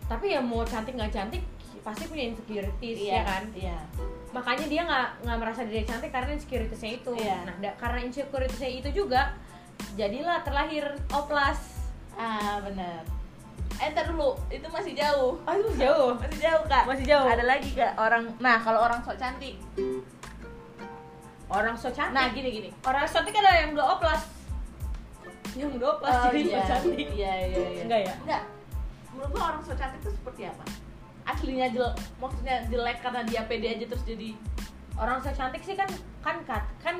[0.05, 1.43] Tapi ya mau cantik nggak cantik
[1.79, 3.43] pasti punya insecurities Iya ya kan.
[3.55, 3.77] Iya.
[4.29, 7.11] Makanya dia nggak nggak merasa diri cantik karena insecuritiesnya itu.
[7.15, 7.37] Iya.
[7.45, 9.31] Nah da- karena insecuritiesnya itu juga
[9.95, 11.68] jadilah terlahir oplas.
[12.19, 13.07] Ah benar.
[13.79, 15.39] Eh ntar dulu, itu masih jauh.
[15.39, 16.11] Oh itu jauh.
[16.19, 16.83] Masih jauh kak.
[16.83, 17.27] Masih jauh.
[17.31, 18.27] Ada lagi kak orang.
[18.43, 19.55] Nah kalau orang sok cantik,
[21.49, 24.21] orang so cantik nah gini gini orang so cantik ada yang udah oplas
[25.57, 26.61] yang udah oplas Oh, jadi iya.
[26.61, 28.43] so cantik iya iya iya enggak ya enggak
[29.11, 30.63] menurut gua orang so cantik itu seperti apa
[31.25, 34.29] aslinya jelek maksudnya jelek karena dia pede aja terus jadi
[34.97, 35.89] orang so cantik sih kan
[36.21, 36.95] kan kan kan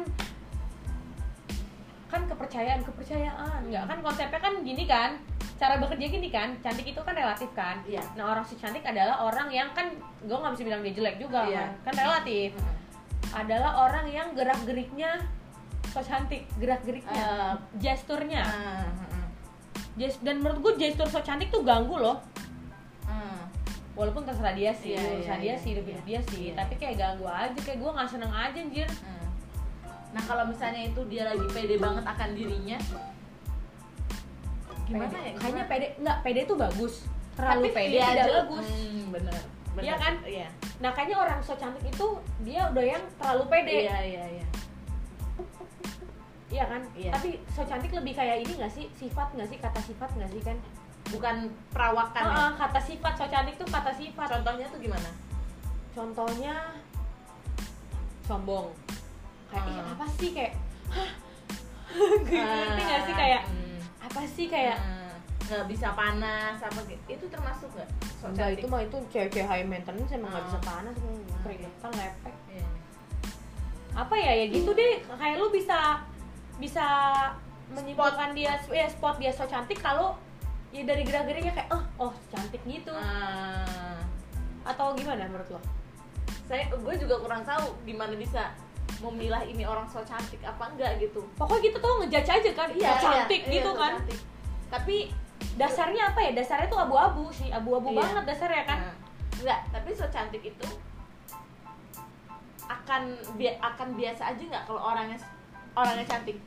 [2.09, 5.11] kan kepercayaan kepercayaan nggak kan konsepnya kan gini kan
[5.55, 8.01] cara bekerja gini kan cantik itu kan relatif kan Iya.
[8.15, 11.45] nah orang so cantik adalah orang yang kan gue nggak bisa bilang dia jelek juga
[11.45, 11.69] Iya.
[11.79, 12.49] kan kan relatif
[13.29, 15.21] adalah orang yang gerak geriknya
[15.85, 19.27] so cantik gerak geriknya gesturnya Ah, ah, ah.
[19.95, 22.17] Gest- dan menurut gue gestur so cantik tuh ganggu loh
[23.05, 23.45] Ah.
[23.93, 25.55] walaupun terserah dia sih Iya, urusan iya, dia iya.
[25.57, 26.53] sih hidup hidup dia sih Iya.
[26.55, 29.28] tapi kayak ganggu aja kayak gue nggak seneng aja anjir Hmm.
[30.09, 32.77] Nah kalau misalnya itu dia lagi pede banget akan dirinya,
[34.83, 35.21] gimana Pede.
[35.23, 35.33] ya?
[35.37, 36.93] kayaknya pede nggak pede tuh bagus
[37.33, 39.39] terlalu Tapi pede tidak bagus Hmm, bener.
[39.69, 39.83] bener.
[39.85, 40.13] Iya kan?
[40.23, 40.47] Iya.
[40.79, 42.07] nah kayaknya orang so cantik itu
[42.41, 44.45] dia udah yang terlalu pede Iya iya iya.
[46.49, 47.11] Iya kan Iya.
[47.13, 50.41] tapi so cantik lebih kayak ini nggak sih sifat nggak sih kata sifat nggak sih
[50.41, 50.57] kan
[51.09, 51.35] Bukan
[51.69, 52.53] perawakan ya.
[52.55, 55.09] Kata sifat so cantik tuh kata sifat Contohnya tuh gimana?
[55.89, 56.53] contohnya
[58.23, 58.69] sombong
[59.49, 59.91] kayak Hmm.
[59.91, 60.53] apa sih kayak
[60.87, 61.11] hah
[62.23, 63.79] ngerti nggak sih kayak Hmm.
[63.99, 65.13] apa sih kayak Hmm.
[65.41, 67.01] nggak bisa panas apa gitu.
[67.09, 67.89] Itu termasuk nggak?
[68.21, 70.47] So itu mah itu cewek-cewek high maintenance emang nggak Oh.
[70.47, 70.95] bisa panas
[71.41, 72.67] keringetan lepek Iya.
[73.95, 76.05] apa ya ya gitu deh kayak lu bisa
[76.57, 76.85] bisa
[77.69, 80.13] menyimpulkan dia ya spot dia so cantik kalau
[80.69, 83.97] ya dari gerak-geriknya kayak oh oh cantik gitu Ah.
[84.63, 85.61] atau gimana menurut lo
[86.45, 88.53] saya gue juga kurang tahu gimana bisa
[88.99, 91.23] memilah ini orang so cantik apa enggak gitu.
[91.39, 93.93] pokoknya gitu tuh ngejudge aja kan so cantik iya, gitu so kan.
[93.95, 94.19] cantik.
[94.69, 94.95] Tapi
[95.55, 96.31] dasarnya apa ya?
[96.35, 97.97] Dasarnya tuh abu-abu sih abu-abu Iya.
[98.03, 98.79] banget dasarnya kan.
[98.85, 98.95] Nah,
[99.39, 100.67] enggak, tapi so cantik itu
[102.69, 103.01] akan
[103.33, 105.17] bi- akan biasa aja nggak kalau orangnya
[105.73, 106.37] orangnya cantik?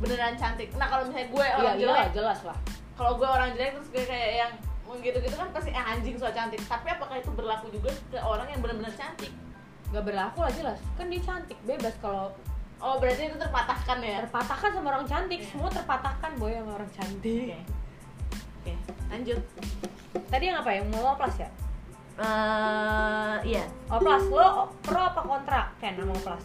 [0.00, 0.72] Beneran cantik.
[0.78, 2.56] Nah kalau misalnya gue orang iya jelek jelas lah.
[2.96, 4.52] kalau gue orang jelek terus gue kayak yang
[5.00, 6.60] gitu-gitu kan pasti eh, anjing so cantik.
[6.64, 9.32] Tapi apakah itu berlaku juga ke orang yang benar-benar cantik
[9.90, 10.78] nggak berlaku lah jelas.
[10.94, 12.30] Kan dia cantik bebas kalau
[12.78, 14.22] oh berarti itu terpatahkan ya?
[14.24, 15.38] Terpatahkan sama orang cantik.
[15.38, 15.48] Iya.
[15.48, 17.46] semua terpatahkan boy sama orang cantik.
[17.50, 17.58] Oke.
[18.60, 18.72] Oke
[19.08, 19.40] lanjut.
[20.26, 21.50] Tadi yang apa yang mau oplas ya?
[22.16, 23.64] Eh iya.
[23.88, 24.22] Oplas.
[24.24, 24.48] Lo
[24.80, 25.60] pro apa kontra?
[25.76, 26.44] Ken sama oplas.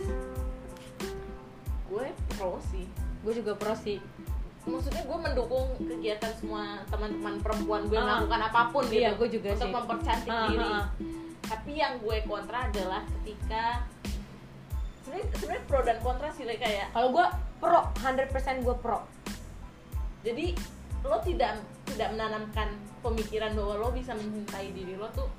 [1.86, 2.86] Gue pro sih.
[3.22, 4.02] Gue juga pro sih.
[4.66, 8.18] Maksudnya gue mendukung kegiatan semua teman-teman perempuan gue Ah.
[8.18, 9.76] melakukan apa pun gitu Iya, gue juga untuk sih.
[9.78, 10.66] mempercantik Ah, diri.
[10.66, 10.86] ah, ah.
[11.46, 13.86] Tapi yang gue kontra adalah ketika
[15.06, 17.26] sebenarnya pro dan kontra sih kayak kalau gue
[17.62, 19.00] pro 100% gue pro.
[20.26, 20.58] Jadi
[21.06, 22.74] lo tidak tidak menanamkan
[23.06, 25.30] pemikiran bahwa lo bisa mencintai diri lo tuh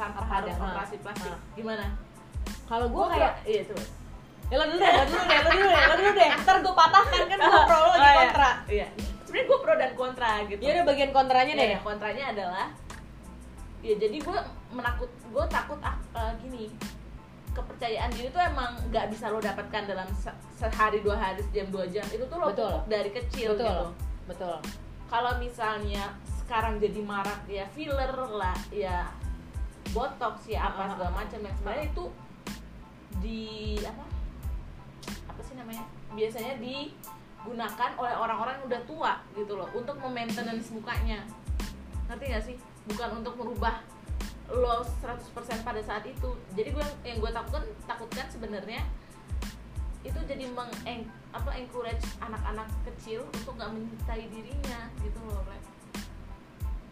[0.00, 0.68] tanpa harus ada, ah.
[0.72, 1.28] operasi plastik.
[1.28, 1.40] Ah.
[1.52, 1.86] gimana?
[2.64, 3.82] Kalau gue kayak iya tuh
[4.48, 6.28] ya lo dulu deh lo dulu deh lo dulu deh lo dulu deh.
[6.40, 8.16] Ntar gue patahkan kan gue pro lo lagi Oh, iya.
[8.24, 8.50] kontra.
[8.68, 8.86] Iya.
[9.28, 10.60] Sebenarnya gue pro dan kontra gitu.
[10.64, 11.68] Ya udah bagian kontranya deh.
[11.76, 12.66] Ya, kontranya adalah
[13.82, 14.38] ya jadi gue
[14.72, 16.72] menakut gue takut ah, eh, gini
[17.52, 21.84] kepercayaan diri tuh emang nggak bisa lo dapatkan dalam se- sehari dua hari sejam dua
[21.92, 22.04] jam.
[22.08, 22.74] Itu tuh lo Betul.
[22.88, 23.68] dari kecil betul.
[23.68, 23.84] gitu.
[24.32, 24.58] Betul.
[25.12, 29.08] Kalau misalnya sekarang jadi marak ya filler lah ya
[29.92, 31.16] botox ya apa ah, segala ah.
[31.20, 32.04] macam yang sebenarnya itu
[33.20, 33.42] di
[33.84, 34.04] apa?
[35.28, 35.84] Apa sih namanya?
[36.16, 41.20] Biasanya digunakan oleh orang-orang yang udah tua gitu loh untuk memaintenance mukanya.
[42.08, 42.56] Ngerti gak sih?
[42.88, 43.84] Bukan untuk merubah
[44.52, 46.30] lo 100% pada saat itu.
[46.52, 48.84] Jadi gue yang gue takutkan takutkan sebenarnya
[50.02, 50.70] itu jadi meng
[51.30, 55.58] apa encourage anak-anak kecil untuk nggak mencintai dirinya gitu loh Le.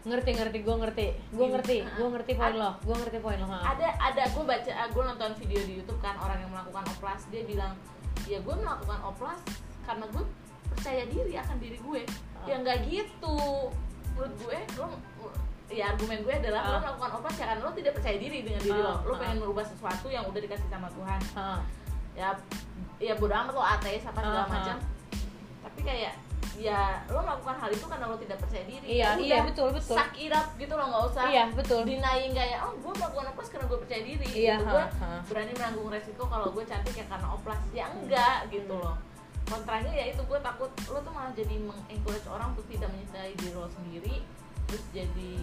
[0.01, 1.07] ngerti ngerti gue ngerti.
[1.35, 4.71] Gue Gini, ngerti gue ngerti poin lo gue ngerti poin lo ada ada gue baca
[4.89, 7.75] gue nonton video di YouTube kan orang yang melakukan oplas dia bilang
[8.25, 9.37] ya gue melakukan oplas
[9.85, 10.23] karena gue
[10.71, 12.01] percaya diri akan diri gue.
[12.07, 12.47] Ah.
[12.47, 13.69] ya nggak gitu.
[14.15, 14.87] Menurut gue lo
[15.71, 16.93] ya argumen gue adalah lo Ah.
[16.93, 19.17] melakukan ya karena lo tidak percaya diri dengan diri Ah, lo lo ah.
[19.17, 21.63] pengen merubah sesuatu yang udah dikasih sama Tuhan Ha.
[22.13, 22.29] ya
[22.99, 24.51] ya bodo amat lo ateis apa segala Ah, ah.
[24.51, 24.75] macam
[25.61, 26.13] tapi kayak
[26.53, 29.67] ya lo melakukan hal itu karena lo tidak percaya diri Iya, Ya iya, udah, betul,
[29.71, 29.97] betul.
[29.97, 33.79] up gitu lo nggak usah iya betul denying kayak oh gue melakukan oplas karena gue
[33.79, 34.65] percaya diri Iya, gitu.
[34.67, 34.83] gue
[35.25, 38.83] berani menanggung resiko kalau gue cantik ya karena oplas ya enggak gitu Hmm.
[38.83, 38.95] loh
[39.43, 43.51] kontranya ya itu gue takut lo tuh malah jadi mengencourage orang untuk tidak mencintai diri
[43.51, 44.15] lo sendiri
[44.71, 45.33] terus jadi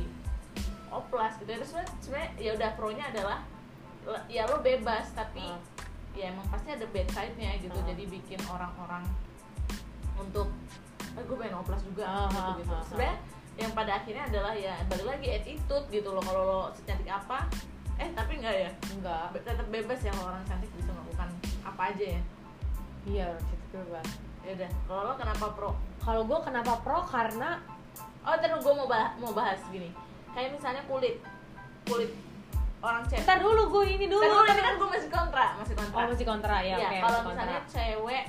[0.89, 1.53] oplas gitu.
[1.53, 3.45] Terus sebenarnya- ya udah pro nya adalah
[4.25, 5.61] ya lo bebas tapi Ah.
[6.17, 7.77] ya emang pasti ada bad side nya gitu.
[7.77, 7.85] Ah.
[7.85, 9.05] jadi bikin orang-orang
[10.17, 10.49] untuk
[11.13, 12.73] eh, gue pengen oplas juga Ah, gitu ah, gitu.
[12.73, 12.85] ah, ah.
[12.89, 13.17] sebenarnya
[13.59, 16.23] yang pada akhirnya adalah ya balik lagi attitude gitu loh.
[16.25, 17.45] Kalau lo secantik apa
[17.99, 18.71] eh tapi enggak ya?
[18.95, 19.35] Enggak.
[19.35, 21.29] Be- tetap bebas ya kalau orang cantik bisa melakukan
[21.67, 22.21] apa aja ya.
[23.05, 25.71] Iya orang insecure banget ya udah kalau lo kenapa pro?
[26.01, 26.99] Kalau gue kenapa pro?
[27.05, 27.49] Karena
[28.29, 29.89] oh terus gue mau bahas mau bahas gini.
[30.31, 31.17] Kayak misalnya kulit
[31.85, 32.13] kulit
[32.79, 34.21] orang cewek ntar dulu gue ini dulu.
[34.21, 35.97] Ntar dulu ini kan gue masih kontra masih kontra.
[35.97, 38.25] Oh masih kontra ya Iya, oke kalau misalnya cewek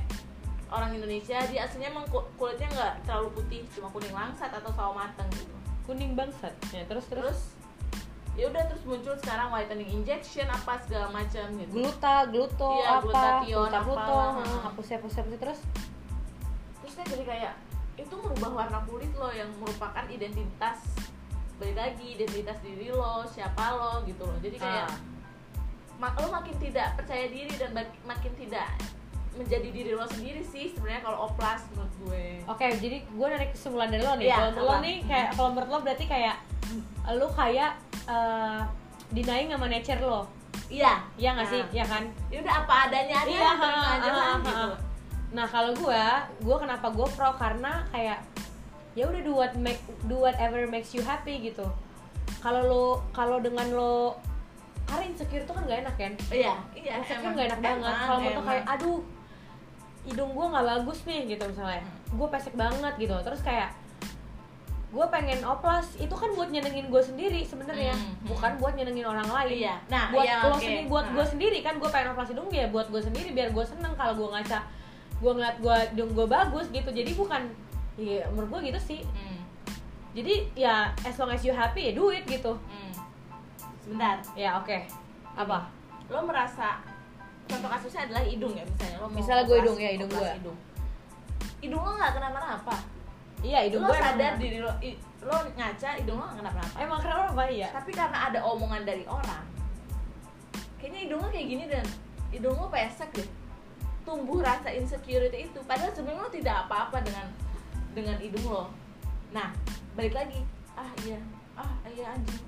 [0.70, 4.94] orang Indonesia dia aslinya emang ku- kulitnya nggak terlalu putih cuma kuning langsat atau sawo
[4.94, 5.54] mateng gitu.
[5.84, 6.54] Kuning bangsat.
[6.72, 7.40] Ya terus terus, terus
[8.38, 11.72] ya udah terus muncul sekarang whitening injection apa segala macam gitu.
[11.76, 13.02] Gluta gluto Iya, apa?
[13.04, 13.30] gluta
[13.84, 14.32] gluto apalah.
[14.40, 15.60] hmm, hapus hapus hapus terus?
[16.80, 17.54] Terus saya jadi kayak
[18.00, 20.80] itu merubah warna kulit lo yang merupakan identitas
[21.56, 24.96] balik lagi identitas diri lo siapa lo gitu loh jadi kayak Ah.
[26.00, 28.68] mak lo makin tidak percaya diri dan makin tidak
[29.30, 33.88] menjadi diri lo sendiri sih sebenarnya kalau oplas menurut gue Oke, jadi gue narik kesimpulan
[33.88, 34.26] dari lo nih.
[34.26, 36.36] Iya, kalau lo nih kayak kalau menurut lo berarti kayak
[37.14, 37.72] lo kayak
[38.06, 38.64] uh,
[39.10, 40.22] denying sama nature lo.
[40.68, 41.62] iya Iya nggak sih?
[41.72, 42.04] Iya kan?
[42.28, 44.10] ya udah apa adanya aja Iya, terima aja
[44.40, 44.70] gitu.
[45.30, 46.04] Nah, kalau gue,
[46.40, 48.20] gue kenapa gue pro karena kayak
[48.94, 51.66] ya udah do what make do whatever makes you happy gitu.
[52.40, 54.18] Kalau lo kalau dengan lo
[54.84, 56.14] karena insecure itu kan gak enak kan?
[56.32, 57.38] iya iya Insecure emang.
[57.38, 57.94] gak enak banget.
[58.00, 58.46] Kalau lo emang.
[58.48, 59.00] kayak aduh
[60.02, 63.70] hidung gue nggak bagus nih gitu misalnya gue pesek banget gitu terus kayak
[64.90, 68.26] gue pengen oplas itu kan buat nyenengin gue sendiri sebenarnya Hmm, hmm.
[68.26, 69.76] bukan buat nyenengin orang lain Iya.
[69.86, 70.58] Nah, buat iya, lo oke.
[70.58, 71.14] sendiri buat Nah.
[71.14, 74.18] gue sendiri kan gue pengen oplas hidung ya buat gue sendiri biar gue seneng kalau
[74.18, 74.60] gue ngaca
[75.20, 76.90] gue ngeliat gue hidung gue bagus gitu.
[76.90, 77.42] Jadi bukan
[78.00, 79.02] ya menurut gue gitu sih.
[79.04, 79.40] Hmm,
[80.16, 82.56] jadi ya as long as you happy ya do it gitu.
[82.56, 82.94] Hmm.
[83.84, 84.22] sebentar.
[84.34, 84.78] Ya oke.
[85.36, 85.68] Apa?
[86.10, 86.80] Lo merasa
[87.50, 88.98] contoh kasusnya adalah hidung ya misalnya.
[89.02, 90.30] Lo mau Misalnya gue hidung, ya, hidung gue.
[90.40, 90.58] hidung.
[91.60, 92.76] Hidung lo nggak kenapa-napa.
[93.44, 96.76] Iya hidung lo gue sadar emang, diri lo i- lo ngaca hidung lo nggak kenapa-napa.
[96.80, 97.68] Emang kenapa apa ya?
[97.74, 99.44] Tapi karena ada omongan dari orang
[100.80, 101.86] kayaknya hidung lo kayak gini dan
[102.32, 103.28] hidung lo pesek deh
[104.10, 107.26] tumbuh rasa insecurity itu padahal sebenarnya lo tidak apa-apa dengan
[107.94, 108.66] dengan hidung lo
[109.30, 109.54] nah
[109.94, 110.42] balik lagi
[110.74, 111.22] ah iya
[111.54, 112.42] ah iya anjing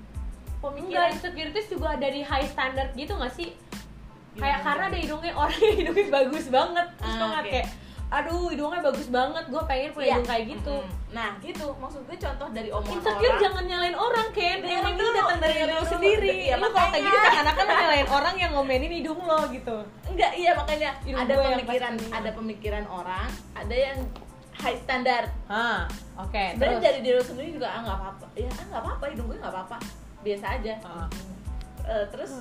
[0.62, 3.50] Enggak, pemikiran insecurities juga dari high standard gitu gak sih?
[4.32, 4.64] Kayak Gimana?
[4.64, 7.50] karena ada hidungnya orang yang hidungnya bagus banget Terus Ah, ngeliat oke.
[7.50, 7.68] kayak
[8.12, 10.14] Aduh hidungnya bagus banget, gue pengen punya Iya.
[10.14, 10.76] hidung kayak gitu.
[11.10, 13.40] Nah gitu maksud gue contoh dari omongan Insecure orang.
[13.40, 14.58] jangan nyalain orang Ken.
[14.60, 16.30] Emang ini datang dari diri lo sendiri.
[16.42, 17.08] Iya, Lo kalau kayak makanya.
[17.08, 19.76] gitu seakan-akan lo nyalain orang yang ngomenin hidung lo gitu.
[20.06, 23.98] Enggak iya makanya Hidung ada yang pemikiran ada pemikiran orang ada yang
[24.54, 25.28] high standard.
[25.46, 26.84] Ah, oke sebenarnya terus?
[26.84, 28.26] dari diri lo sendiri juga ah nggak apa-apa.
[28.34, 29.76] Ya ah nggak apa-apa hidung gue nggak apa-apa.
[30.20, 30.74] Biasa aja.
[30.82, 31.08] Ah.
[31.82, 32.32] Eh, terus?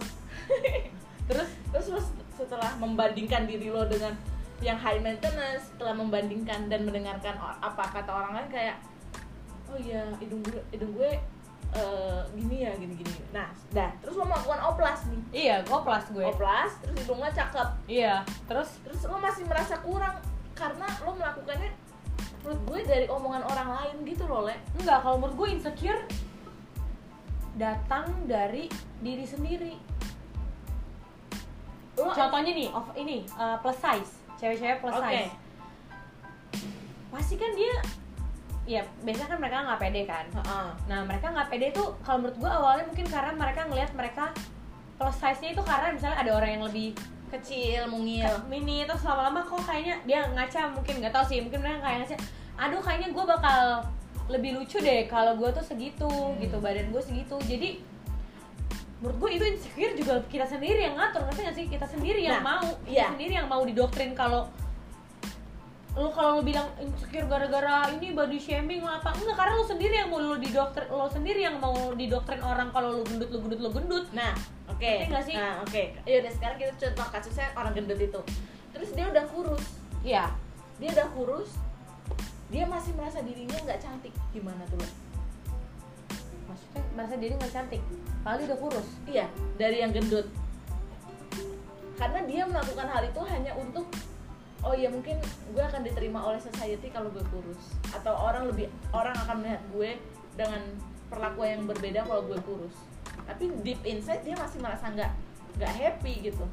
[1.23, 1.47] Terus?
[1.71, 1.99] Terus lo
[2.35, 4.11] setelah membandingkan diri lo dengan
[4.61, 8.77] yang high maintenance setelah membandingkan dan mendengarkan apa kata orang lain kayak
[9.67, 11.11] oh iya hidung gue hidung gue
[11.73, 13.13] eh, gini ya gini gini.
[13.33, 15.21] Nah dah terus lo melakukan oplas nih.
[15.33, 16.25] Iya, plus gue.
[16.29, 17.69] Oplas terus hidungnya cakep.
[17.89, 18.13] Iya,
[18.45, 18.69] terus?
[18.85, 20.21] Terus lo masih merasa kurang
[20.53, 21.73] karena lo melakukannya
[22.41, 24.57] menurut gue dari omongan orang lain gitu loh le.
[24.77, 26.01] Enggak, kalau menurut gue insecure
[27.57, 28.69] datang dari
[29.01, 29.73] diri sendiri.
[31.99, 35.05] Lo Contohnya nih, of ini uh, plus size, cewek-cewek plus Oke.
[35.05, 35.33] size.
[37.13, 37.75] Pasti kan dia,
[38.65, 40.25] ya biasanya kan mereka nggak pede kan.
[40.33, 40.67] Heeh.
[40.89, 44.25] Nah mereka nggak pede tuh kalau menurut gue awalnya mungkin karena mereka ngelihat mereka
[44.97, 46.89] plus size-nya itu karena misalnya ada orang yang lebih
[47.31, 51.79] kecil mungil mini terus lama-lama kok kayaknya dia ngaca mungkin nggak tahu sih mungkin mereka
[51.87, 52.17] kayak ngaca
[52.59, 53.59] aduh kayaknya gue bakal
[54.27, 56.11] lebih lucu deh kalau gue tuh segitu
[56.43, 57.79] gitu badan gue segitu jadi
[59.01, 61.65] menurut gue itu insecure juga kita sendiri yang ngatur ngerti gak sih?
[61.65, 63.09] Kita sendiri yang Nah, mau kita iya.
[63.09, 64.45] sendiri yang mau didoktrin kalau
[65.91, 69.95] lu kalau lu bilang insecure gara-gara ini body shaming lah apa enggak karena lu sendiri
[69.99, 73.59] yang mau lu didoktrin lu sendiri yang mau didoktrin orang kalau lu gendut lu gendut
[73.59, 74.05] lu gendut.
[74.15, 74.31] Nah
[74.71, 74.79] oke.
[74.87, 75.35] Ngerti nggak sih?
[75.35, 75.83] nah oke.
[76.07, 78.21] Ya udah sekarang kita contoh kasusnya orang gendut itu.
[78.71, 79.65] Terus dia udah kurus.
[80.05, 80.31] Iya.
[80.79, 81.51] Dia udah kurus
[82.51, 84.13] dia masih merasa dirinya nggak cantik.
[84.31, 84.79] Gimana tuh
[86.71, 87.81] maksudnya merasa diri nggak cantik.
[88.21, 88.87] Kali udah kurus.
[89.09, 89.25] Iya
[89.57, 90.27] dari yang gendut.
[91.99, 93.85] Karena dia melakukan hal itu hanya untuk
[94.61, 95.17] oh ya mungkin
[95.53, 97.75] gue akan diterima oleh society kalau gue kurus.
[97.93, 99.89] Atau orang lebih orang akan melihat gue
[100.37, 100.61] dengan
[101.11, 102.75] perlakuan yang berbeda kalau gue kurus.
[103.27, 105.11] Tapi deep inside dia masih merasa nggak
[105.59, 106.45] nggak happy gitu.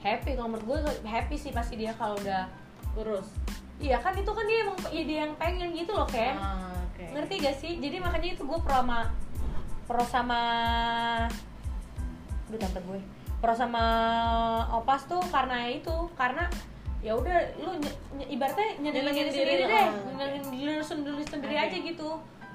[0.00, 2.50] Happy kalau menurut gue happy sih pasti dia kalau udah
[2.92, 3.28] kurus.
[3.80, 6.36] Iya kan itu kan dia emang ya dia yang pengen gitu loh Ken.
[6.36, 6.69] Ah,
[7.00, 8.98] oke ngerti gak sih jadi makanya itu gue pro sama
[9.88, 10.40] pro sama
[12.50, 13.00] udah tante gue
[13.40, 13.84] pro sama
[14.74, 16.44] opas tuh karena itu karena
[17.00, 19.90] ya udah lu nye- nye- ibaratnya nyenengin Nyenengin diri diri sendiri deh ah.
[20.12, 21.64] nyenengin diri lu sendiri sendiri Oke.
[21.64, 22.10] aja gitu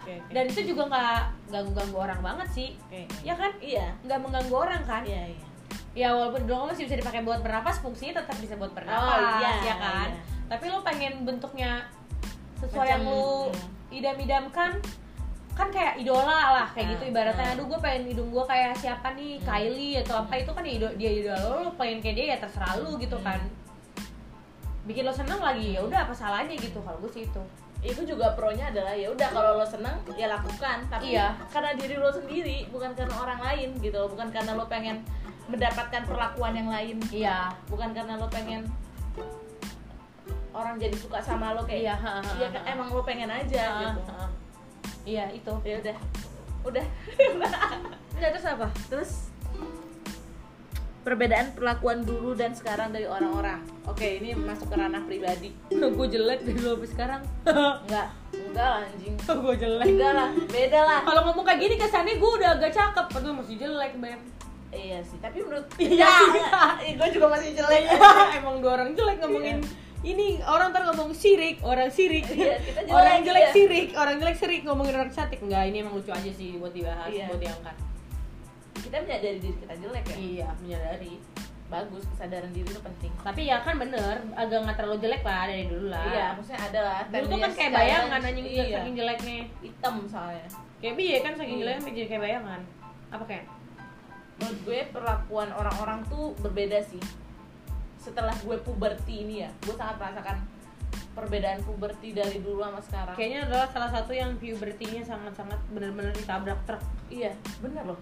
[0.06, 0.32] Oke, oke.
[0.38, 1.18] dan itu juga nggak
[1.50, 3.18] ganggu ganggu orang banget sih Oke, oke.
[3.26, 5.44] ya kan iya nggak mengganggu orang kan iya iya
[5.96, 9.52] ya walaupun dong masih bisa dipakai buat bernapas fungsinya tetap bisa buat bernapas Oh, iya,
[9.64, 10.22] ya kan iya.
[10.46, 11.88] tapi lo pengen bentuknya
[12.62, 13.50] sesuai Macam, yang lo.
[13.96, 14.72] Idam-idamkan
[15.56, 17.54] kan kayak idola lah kayak Ah, gitu ibaratnya ah.
[17.56, 19.48] aduh gue pengen hidung gue kayak siapa nih Hmm.
[19.48, 23.00] Kylie atau apa itu kan ido dia idola lo, pengen kayak dia ya terserah lo
[23.00, 23.24] gitu Hmm.
[23.24, 23.40] kan
[24.86, 27.42] bikin lo seneng lagi ya udah apa salahnya gitu kalau gue sih itu
[27.82, 31.34] itu juga pronya adalah ya udah kalau lo seneng ya lakukan tapi Iya.
[31.50, 35.02] karena diri lo sendiri bukan karena orang lain gitu bukan karena lo pengen
[35.46, 38.66] mendapatkan perlakuan yang lain iya bukan karena lo pengen
[40.56, 42.72] orang jadi suka sama lo kayak Iya, ha, ha, iya ha, ha.
[42.72, 44.02] emang lo pengen aja Ah, gitu.
[45.04, 45.54] iya itu.
[45.62, 45.98] Ya udah.
[46.64, 46.86] Udah.
[48.16, 48.68] Nggak terus apa?
[48.88, 49.12] Terus
[51.06, 53.62] perbedaan perlakuan dulu dan sekarang dari orang-orang.
[53.86, 55.54] Oke ini masuk ke ranah pribadi.
[55.98, 57.22] Gue jelek dari dulu sampai sekarang.
[57.86, 59.14] Enggak enggak lah anjing.
[59.20, 59.86] Gue jelek.
[59.86, 61.00] Enggak lah beda lah.
[61.04, 63.06] Kalau ngomong kayak gini kesannya gue udah agak cakep.
[63.12, 64.22] Padahal masih jelek beb.
[64.76, 66.10] Iya sih tapi menurut Iya
[66.98, 67.84] gue juga masih jelek.
[68.34, 69.62] Emang dua orang jelek ngomongin
[70.06, 72.30] ini orang ntar ngomong sirik orang sirik.
[72.30, 73.52] Iya, jelek, orang jelek iya.
[73.52, 75.42] sirik orang jelek sirik ngomongin orang cantik.
[75.42, 77.26] Enggak ini emang lucu aja sih buat dibahas Iya.
[77.34, 77.76] buat diangkat.
[78.86, 80.16] Kita menyadari diri kita jelek ya?
[80.16, 81.14] Iya menyadari.
[81.66, 83.12] Bagus kesadaran diri itu penting.
[83.26, 86.06] Tapi ya kan bener agak nggak terlalu jelek lah dari dulu lah.
[86.06, 88.64] Iya maksudnya ada lah dulu tuh kan kayak bayangan anjing iya.
[88.78, 89.38] saking jeleknya.
[89.66, 90.48] Hitam soalnya.
[90.78, 91.62] Kayak biye kan saking Iya.
[91.66, 92.62] jeleknya jadi kayak bayangan.
[93.10, 93.46] Apa kayak?
[94.38, 97.02] Menurut gue perlakuan orang-orang tuh berbeda sih
[98.06, 100.38] setelah gue puberti ini ya gue sangat merasakan
[101.18, 103.16] perbedaan puberti dari dulu sama sekarang.
[103.16, 106.84] Kayaknya adalah salah satu yang pubertinya sangat-sangat bener-bener ditabrak truk.
[107.08, 107.32] Iya
[107.64, 108.00] bener loh.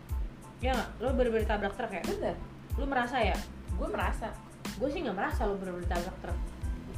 [0.60, 0.90] Ya nggak?
[0.98, 2.02] Lo bener-bener ditabrak truk ya?
[2.04, 2.36] Bener
[2.74, 3.38] lu merasa ya?
[3.78, 4.34] Gue merasa.
[4.82, 6.38] Gue sih nggak merasa lo bener-bener ditabrak truk.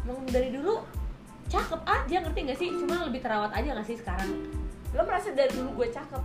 [0.07, 0.81] Emang dari dulu
[1.51, 2.69] cakep aja ngerti gak sih?
[2.73, 4.29] Cuma lebih terawat aja gak sih sekarang?
[4.95, 6.23] Lo merasa dari dulu gue cakep?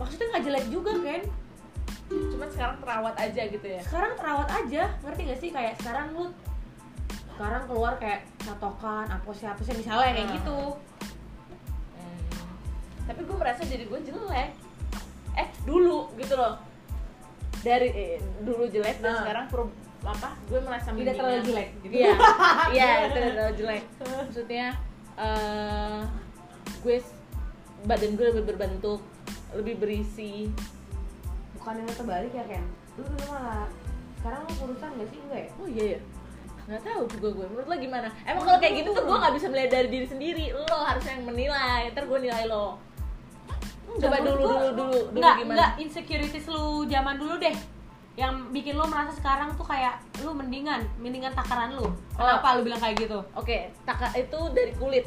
[0.00, 1.22] Maksudnya nggak jelek juga kan
[2.28, 3.80] cuman sekarang terawat aja gitu ya?
[3.80, 5.50] Sekarang terawat aja ngerti gak sih?
[5.50, 6.24] Kayak sekarang lu
[7.32, 10.34] sekarang keluar kayak catokan apa sih apa sih misalnya kayak Ah.
[10.34, 10.58] gitu.
[11.92, 12.20] Hmm.
[13.02, 14.50] tapi gue merasa jadi gue jelek.
[15.34, 16.54] Eh dulu gitu loh.
[17.60, 19.20] Dari eh, dulu jelek dan Nah.
[19.22, 21.16] sekarang per- apa gue merasa tidak mendingan.
[21.16, 21.68] terlalu jelek.
[21.80, 22.10] Gitu iya
[22.74, 23.82] iya tidak terlalu jelek.
[23.98, 24.66] Maksudnya
[25.14, 26.00] eh
[26.78, 26.96] gue
[27.82, 29.00] badan gue lebih berbentuk
[29.52, 30.50] lebih berisi
[31.62, 32.64] bukan yang terbalik ya Ken?
[32.98, 33.70] Dulu dulu malah
[34.18, 35.18] sekarang lu kurusan gak sih?
[35.22, 35.48] Enggak ya?
[35.56, 36.00] Oh iya ya
[36.62, 37.46] nggak tahu juga gue.
[37.50, 38.08] Menurut lo gimana?
[38.22, 40.44] Emang kalau kayak gitu tuh gue nggak bisa melihat dari diri sendiri.
[40.54, 41.90] Lo harus yang menilai.
[41.90, 42.78] Ntar gue nilai lo.
[43.92, 45.52] Coba dulu gua- dulu dulu dulu Enggak, gimana?
[45.52, 47.56] enggak insecurities lu zaman dulu deh
[48.14, 51.90] yang bikin lu merasa sekarang tuh kayak lu mendingan mendingan takaran lu.
[52.14, 53.18] Kenapa lu bilang kayak gitu?
[53.34, 55.04] Oke taka itu dari kulit.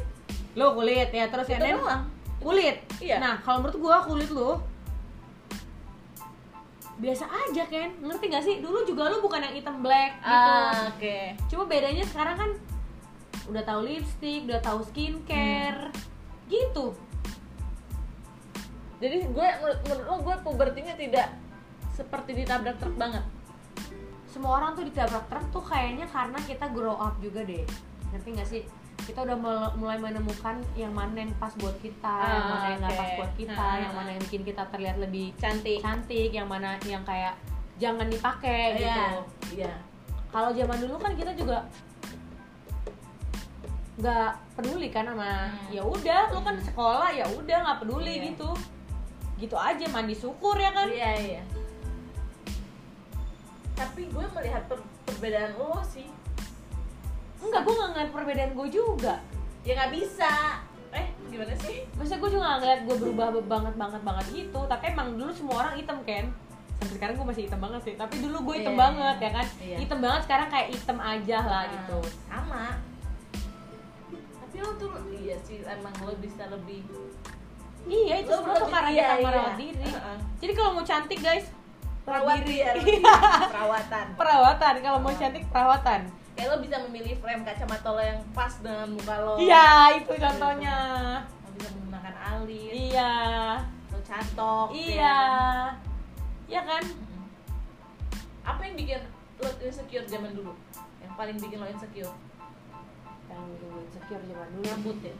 [0.54, 1.32] Lu kulit ya.
[1.32, 2.04] Terus itu ya doang.
[2.44, 2.78] Kulit?
[3.00, 3.18] Iya.
[3.18, 4.60] nah kalau menurut gua kulit lu
[6.96, 8.56] biasa aja kan ngerti gak sih?
[8.64, 10.52] Dulu juga lu bukan yang hitam black gitu.
[10.56, 11.18] Ah, oke.
[11.52, 12.52] Cuma bedanya sekarang kan
[13.46, 15.92] udah tahu lipstick udah tahu skincare
[16.48, 16.96] gitu.
[19.04, 21.36] Jadi gue menurut, menurut lo gue pubertinya tidak
[21.92, 23.24] seperti ditabrak truk banget?
[24.32, 27.68] Semua orang tuh ditabrak truk tuh kayaknya karena kita grow up juga deh
[28.16, 28.64] ngerti gak sih
[29.04, 32.80] kita udah mul- mulai menemukan yang mana yang pas buat kita yang Ah, mana yang
[32.82, 33.00] nggak oke.
[33.00, 33.76] pas buat kita Ah.
[33.78, 37.36] yang mana yang bikin kita terlihat lebih cantik cantik yang mana yang kayak
[37.76, 39.12] jangan dipakai gitu Iya,
[39.52, 39.74] iya
[40.32, 41.68] kalau zaman dulu kan kita juga
[43.96, 45.72] nggak peduli kan sama Hmm.
[45.72, 48.24] ya udah lu kan sekolah ya udah nggak peduli Iya.
[48.32, 48.50] gitu
[49.36, 51.44] gitu aja mandi syukur ya kan iya iya
[53.76, 56.08] tapi gue melihat per- perbedaan lo sih
[57.50, 59.16] enggak gue nggak ngeliat perbedaan gue juga.
[59.66, 60.32] Ya nggak bisa.
[60.96, 61.84] Eh gimana sih?
[62.00, 64.60] Maksudnya gue juga gak ngeliat gue berubah banget banget banget gitu.
[64.66, 66.26] Tapi emang dulu semua orang hitam kan
[66.76, 67.94] Sampai sekarang gue masih hitam banget sih.
[67.96, 69.46] Tapi dulu gue hitam Iya, banget ya kan?
[69.64, 69.78] iya.
[69.80, 71.98] Hitam banget sekarang kayak hitam aja lah Nah, gitu.
[72.28, 72.66] sama.
[74.44, 76.80] Tapi lo tuh iya sih emang lo bisa lebih
[77.86, 79.26] Iya itu Lo semua tuh karena iya, kita iya.
[79.30, 79.88] merawat diri.
[79.88, 80.18] Heeh.
[80.42, 81.46] Jadi kalau mau cantik guys
[82.06, 82.58] perawat diri.
[82.60, 82.72] Iya.
[83.54, 84.06] perawatan.
[84.16, 86.02] Perawatan, kalau mau cantik perawatan
[86.36, 89.36] kayak lo bisa memilih frame kacamata lo yang pas dengan muka lo.
[89.40, 89.68] Iya
[90.04, 90.78] itu contohnya.
[91.24, 92.72] Lo bisa menggunakan alis.
[92.76, 93.14] Iya.
[93.90, 95.20] Lo catok Iya.
[96.46, 96.84] Iya kan?
[96.84, 97.26] Mm-mm.
[98.46, 99.02] apa yang bikin
[99.42, 100.54] lo insecure zaman dulu?
[101.02, 102.16] Yang paling bikin lo insecure?
[103.32, 104.64] Yang dulu insecure zaman dulu?
[104.68, 105.16] Rambut ya?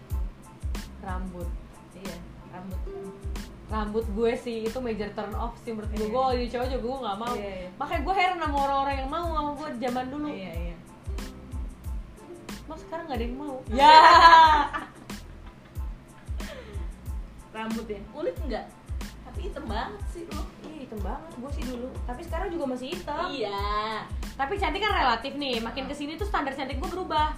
[1.02, 1.50] Rambut.
[1.96, 2.18] Iya
[2.56, 2.80] rambut.
[3.66, 6.06] Rambut gue sih itu major turn off sih menurut gue.
[6.06, 6.14] Iya.
[6.14, 7.34] gue jadi cowok juga gue gak mau.
[7.34, 7.70] Iya, iya.
[7.76, 10.28] makanya gue heran sama orang-orang yang mau sama gue zaman dulu.
[10.30, 10.76] Iya iya
[12.66, 13.58] Mas sekarang gak ada yang mau.
[13.70, 13.96] Ya.
[17.56, 18.68] Rambut ya kulit enggak
[19.36, 21.28] tapi hitam banget sih lu iya hitam banget.
[21.36, 21.88] Gue sih dulu.
[22.08, 23.28] Tapi sekarang juga masih hitam.
[23.28, 23.68] Iya.
[24.40, 25.60] Tapi cantik kan relatif nih.
[25.60, 27.36] Makin ke sini tuh standar cantik gue berubah.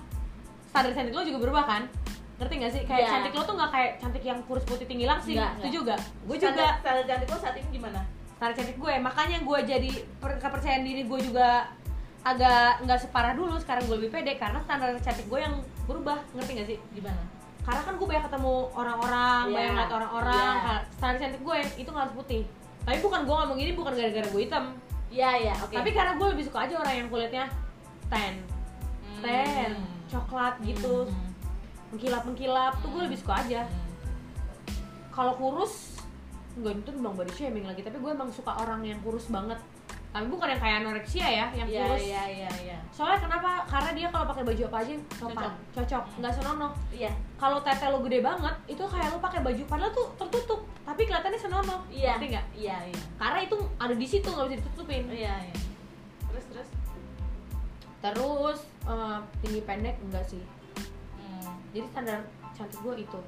[0.69, 1.89] Standar cantik lo juga berubah kan?
[2.38, 2.82] Ngerti gak sih?
[2.86, 3.09] Kayak Iya.
[3.17, 5.41] cantik lo tuh nggak kayak cantik yang kurus putih tinggi langsing.
[5.41, 8.01] Nggak, itu juga gue juga standar cantik lo saat ini gimana?
[8.38, 8.93] Standar cantik gue.
[9.01, 9.89] Makanya gue jadi
[10.21, 11.65] per- kepercayaan diri gue juga
[12.24, 15.55] agak nggak separah dulu sekarang gue lebih pede karena standar cantik gue yang
[15.86, 17.22] berubah ngerti gak sih gimana
[17.63, 19.53] karena kan gue banyak ketemu orang-orang Iya.
[19.53, 20.65] banyak ngeliat orang-orang Iya.
[20.65, 22.43] Ka- standar cantik gue itu nggak harus putih
[22.84, 24.65] tapi bukan gue ngomong gini bukan gara-gara gue hitam
[25.07, 27.45] iya iya oke tapi karena gue lebih suka aja orang yang kulitnya
[28.07, 28.34] tan
[29.07, 29.24] Hmm.
[29.24, 29.72] tan
[30.07, 31.32] coklat gitu Hmm.
[31.89, 33.86] mengkilap mengkilap tuh gue lebih suka aja Hmm.
[35.09, 35.95] kalau kurus
[36.53, 39.57] enggak itu bang body shaming lagi tapi gue emang suka orang yang kurus banget
[40.08, 42.01] tapi bukan yang kayak anoreksia ya yang iya kurus.
[42.01, 42.78] iya iya iya.
[42.89, 43.68] Soalnya kenapa?
[43.68, 46.03] Karena dia kalau pakai baju apa aja sopan cocok.
[46.18, 46.72] nggak senonoh.
[46.89, 47.12] Iya.
[47.38, 51.39] Kalau tete lo gede banget itu kayak lo pakai baju padahal tuh tertutup tapi kelihatannya
[51.39, 51.80] senonoh.
[51.91, 52.16] Iya.
[52.18, 52.45] Ngerti nggak?
[52.55, 53.01] Iya iya.
[53.20, 55.03] Karena itu ada di situ nggak bisa ditutupin.
[55.12, 55.55] Iya iya.
[56.32, 56.70] Terus terus?
[58.01, 60.43] Terus eh, tinggi pendek enggak sih.
[61.20, 61.60] Hmm.
[61.76, 62.20] jadi standar
[62.58, 63.20] cantik gue itu.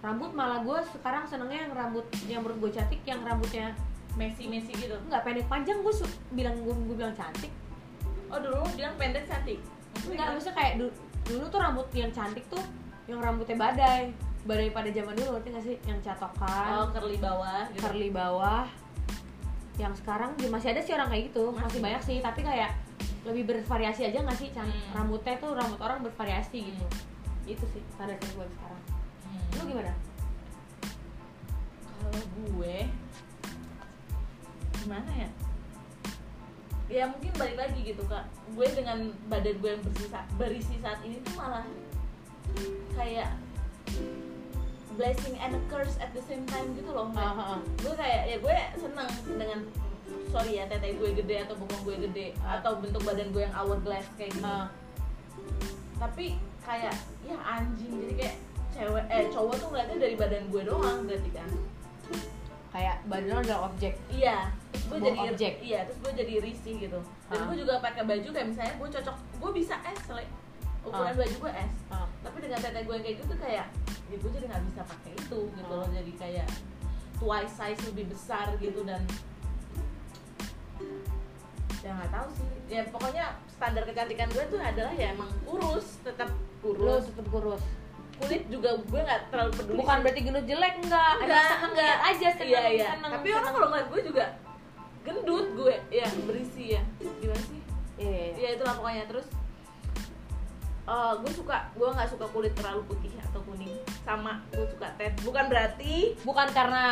[0.00, 3.76] Rambut malah gue sekarang senengnya yang rambut yang menurut gue cantik yang rambutnya
[4.16, 4.96] Messi Messi gitu.
[5.08, 7.52] Nggak pendek panjang gue su- bilang gue gue bilang cantik.
[8.32, 9.60] Oh dulu bilang pendek cantik.
[10.08, 10.90] Enggak maksudnya kayak dulu,
[11.28, 12.62] dulu tuh rambut yang cantik tuh
[13.08, 14.12] yang rambutnya badai.
[14.42, 15.76] Badai pada zaman dulu ngerti nggak sih?
[15.86, 16.70] Yang catokan.
[16.76, 17.82] Oh curly bawah gitu.
[17.84, 18.66] Curly bawah.
[19.80, 21.44] Yang sekarang ya masih ada sih orang kayak gitu.
[21.52, 21.80] Masih, Masih.
[21.80, 22.70] banyak sih tapi kayak
[23.22, 24.50] lebih bervariasi aja nggak sih?
[24.50, 24.92] Can- Hmm.
[24.98, 26.86] rambutnya tuh rambut orang bervariasi gitu.
[27.46, 28.80] Itu sih standar gue sekarang.
[29.24, 29.56] Hmm.
[29.56, 29.92] lu gimana?
[32.02, 32.76] Kalau gue
[34.82, 35.28] gimana ya
[36.92, 41.00] ya mungkin balik lagi gitu kak gue dengan badan gue yang berisi saat, berisi saat
[41.06, 41.64] ini tuh malah
[42.92, 43.32] kayak
[45.00, 47.08] blessing and a curse at the same time gitu loh.
[47.16, 47.60] Ah, ah, ah.
[47.80, 49.58] gue kayak ya gue seneng dengan
[50.28, 52.60] sorry ya tete gue gede atau bokong gue gede Ah.
[52.60, 54.68] atau bentuk badan gue yang hourglass kayak gini Ah.
[55.96, 56.92] tapi kayak
[57.24, 58.36] ya anjing jadi kayak
[58.72, 61.48] cewek eh cowok tuh ngeliatnya dari badan gue doang berarti kan
[62.72, 65.52] kayak badan lo adalah objek iya terus gue jadi objek.
[65.60, 67.44] iya terus gue jadi risih gitu dan Ah.
[67.46, 70.32] gue juga pakai baju kayak misalnya gue cocok gue bisa S like
[70.82, 71.16] ukuran Ah.
[71.16, 72.08] baju gue S Ah.
[72.20, 73.66] tapi dengan tete gue kayak gitu kayak
[74.08, 76.48] ya gue jadi nggak bisa pakai itu gitu loh jadi kayak
[77.16, 79.04] twice size lebih besar gitu dan
[81.82, 86.30] ya nggak tahu sih ya pokoknya standar kecantikan gue tuh adalah ya emang kurus tetap
[86.62, 87.62] kurus tetap kurus
[88.22, 91.14] kulit juga gue nggak terlalu peduli bukan berarti gendut jelek enggak.
[91.18, 91.96] Enggak seneng enggak.
[92.06, 92.86] aja seneng iya iya.
[92.94, 93.54] seneng, tapi orang seneng.
[93.58, 94.24] kalau ngeliat gue juga
[95.02, 96.82] gendut gue ya berisi ya.
[97.18, 97.60] Gimana sih?
[97.98, 98.38] Iya iya, iya.
[98.38, 99.04] ya itulah pokoknya.
[99.10, 99.26] Terus
[100.82, 103.74] eh, gue suka gue nggak suka kulit terlalu putih atau kuning.
[104.06, 105.12] Sama gue suka tan.
[105.26, 106.84] Bukan berarti bukan karena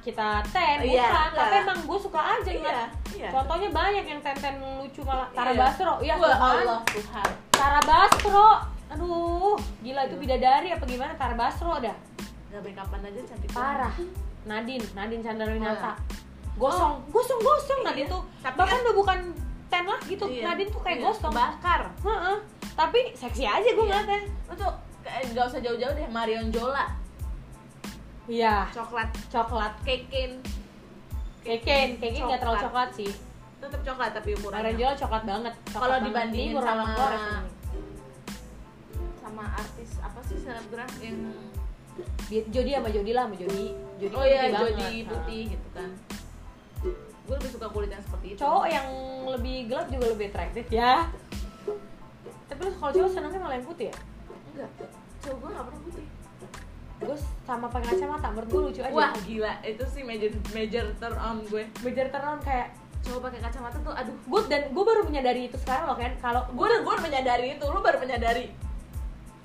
[0.00, 0.96] kita ten bukan.
[0.96, 2.80] Iya, tapi emang gue suka aja Iya,
[3.12, 3.28] iya.
[3.28, 5.60] contohnya banyak yang ten ten lucu malah Tara Iya.
[5.60, 5.94] Basro.
[6.00, 7.28] Iya Wah, kan Allah Tuhan.
[7.52, 11.12] Tara Basro aduh gila itu bidadari apa gimana?
[11.14, 11.96] Tara Basro dah.
[12.48, 13.92] Nggak baik kapan aja cantik parah.
[13.92, 14.08] Banget.
[14.44, 15.96] Nadine Nadine Chandrawinata Ah.
[16.54, 17.80] gosong gosong gosong.
[17.80, 17.86] Iya.
[17.86, 19.18] Nadine tuh Tapi bahkan kan- udah bukan
[19.68, 20.24] ten lah gitu.
[20.26, 20.42] Iya.
[20.46, 21.32] Nadine tuh kayak Iya, gosong.
[21.32, 22.36] bakar Heeh.
[22.72, 24.00] tapi seksi aja gue Iya.
[24.00, 24.20] ngeliatnya.
[24.48, 24.72] Lo tuh
[25.04, 26.86] nggak usah jauh-jauh deh Marion Jola.
[28.26, 28.68] Iya.
[28.70, 29.08] Coklat.
[29.28, 29.72] Coklat.
[29.82, 30.40] Keken
[31.40, 32.90] keken keken nggak terlalu Coklat.
[32.92, 33.10] sih.
[33.58, 34.70] Tetap coklat tapi ukurannya.
[34.70, 35.54] Orange coklat banget.
[35.68, 37.57] Kalau dibandingin sama-.
[39.28, 41.18] Sama artis apa sih selebgram yang
[42.30, 43.66] Jody sama Jody lah sama Jody.
[44.00, 44.56] Jody oh iya putih.
[44.56, 45.10] Jody Nah.
[45.12, 45.90] putih gitu kan.
[47.28, 48.38] Gue lebih suka kulit yang seperti itu.
[48.40, 48.86] Cowok yang
[49.28, 51.10] lebih gelap juga lebih atraktif ya.
[52.48, 53.96] Tapi lu kalau cowok senangnya malah yang putih ya?
[54.54, 54.70] Enggak.
[55.20, 56.06] Cowok gue gak pernah putih.
[56.98, 57.16] Gue
[57.46, 58.94] sama pakai kacamata menurut gue lucu aja.
[58.94, 59.52] Wah gila.
[59.66, 61.62] Itu sih major major turn on gue.
[61.82, 62.68] Bejar turn kayak
[62.98, 64.14] cowok pakai kacamata tuh aduh.
[64.14, 66.14] gue dan gue baru menyadari itu sekarang loh kan?
[66.22, 67.64] Kalau gue udah gue menyadari itu.
[67.66, 68.67] Lu baru menyadari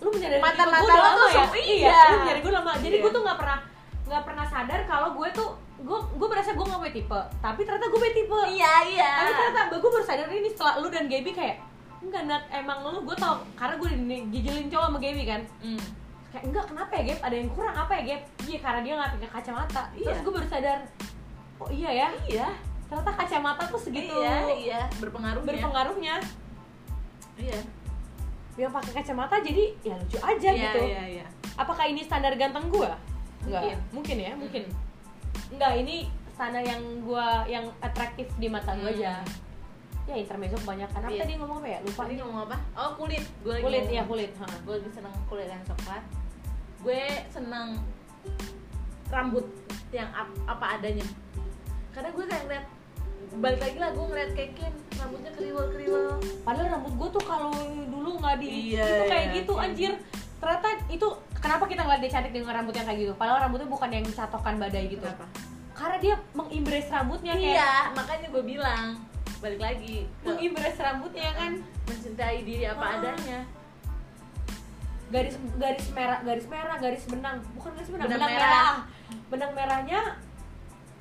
[0.03, 0.51] lu menyadari gue
[0.83, 1.45] udah lo tuh ya?
[1.55, 1.97] iya iya.
[2.05, 2.71] lu menyadari gue lama.
[2.75, 3.03] Jadi Iya.
[3.03, 3.59] gue tuh nggak pernah
[4.03, 5.49] nggak pernah sadar kalau gue tuh
[5.79, 7.19] gue gue merasa gue nggak punya tipe.
[7.39, 8.39] Tapi ternyata gue punya tipe.
[8.51, 9.11] Iya iya.
[9.17, 11.57] Tapi ternyata gue baru sadar ini setelah lu dan Gaby kayak
[11.99, 13.89] enggak Nat emang lu gue tau karena gue
[14.29, 15.41] dijelin cowok sama Gaby kan.
[15.59, 15.83] Hmm.
[16.29, 17.19] kayak enggak kenapa ya Gap?
[17.21, 18.21] Ada yang kurang apa ya Gap?
[18.43, 19.81] Iya karena dia nggak pakai kacamata.
[19.93, 20.21] Terus Iya.
[20.21, 20.79] gue baru sadar
[21.57, 22.07] oh iya ya?
[22.25, 22.47] Iya.
[22.83, 24.81] Ternyata kacamata tuh segitu iya iya.
[24.97, 26.15] Berpengaruh berpengaruhnya.
[27.33, 27.59] Iya
[28.55, 30.79] yang pakai kacamata jadi ya lucu aja iya gitu.
[30.83, 31.25] iya iya.
[31.53, 32.93] Apakah ini standar ganteng gua?
[33.41, 33.77] Enggak Mungkin.
[33.91, 34.63] mungkin ya mungkin.
[35.49, 35.95] Enggak ini
[36.31, 38.95] standar yang gua yang atraktif di mata gua Hmm.
[38.95, 39.13] aja.
[40.03, 40.99] Ya intermezzo kebanyakan.
[40.99, 41.21] Apa Iya.
[41.23, 41.79] tadi ngomong apa ya?
[41.81, 42.01] Lupa.
[42.03, 42.57] Tadi ngomong apa?
[42.75, 43.23] Oh kulit.
[43.39, 44.31] Gue kulit ya kulit.
[44.35, 44.45] Ha.
[44.59, 46.03] gue lagi seneng kulit yang coklat.
[46.79, 47.67] Gue seneng
[49.07, 49.45] rambut
[49.89, 51.05] yang ap- apa adanya.
[51.89, 52.65] Karena gue kayak ngeliat
[53.33, 56.07] balik lagi lah gue ngeliat Kekin rambutnya kriwel kriwel
[56.41, 57.51] padahal rambut gue tuh kalau
[57.87, 59.63] dulu nggak di Iya, itu kayak iya, gitu iya.
[59.63, 59.93] anjir
[60.37, 63.89] ternyata itu kenapa kita ngeliat dia cantik dengan rambut yang kayak gitu padahal rambutnya bukan
[63.89, 65.25] yang catokan badai gitu Kenapa?
[65.73, 68.85] karena dia mengimbres rambutnya kayak iya makanya gue bilang
[69.39, 71.51] balik lagi mengimbres rambutnya kan
[71.83, 72.95] mencintai diri apa Ah.
[72.97, 73.39] adanya
[75.09, 78.49] garis garis merah garis merah garis benang bukan garis benang Benang benang, merah.
[78.49, 78.75] merah.
[79.29, 79.99] benang merahnya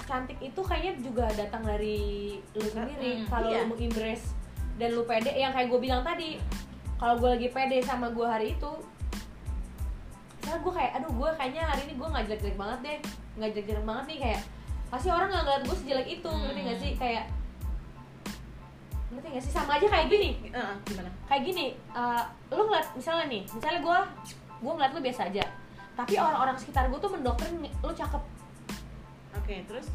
[0.05, 3.23] cantik itu kayaknya juga datang dari lu sendiri.
[3.23, 3.63] Mm, kalau iya.
[3.65, 4.23] lu mengimbres
[4.77, 6.41] dan lu pede yang kayak gue bilang tadi
[6.97, 8.73] kalau gue lagi pede sama gue hari itu
[10.43, 12.99] misalnya gue kayak aduh gue kayaknya hari ini gue nggak jelek-jelek banget deh
[13.39, 14.41] nggak jelek-jelek banget nih kayak
[14.91, 16.83] pasti orang nggak ngeliat gue sejelek itu ngerti gak Hmm.
[16.83, 16.93] sih?
[16.99, 17.25] Kayak
[19.13, 19.53] ngerti gak sih?
[19.53, 20.31] Sama aja kayak gini.
[20.53, 21.11] Heeh, gimana?
[21.29, 23.99] Kayak gini uh, lu ngeliat misalnya nih misalnya gue
[24.63, 25.45] gue ngeliat lu biasa aja
[25.93, 28.23] tapi orang-orang sekitar gue tuh mendoktrin lu cakep
[29.35, 29.87] oke terus?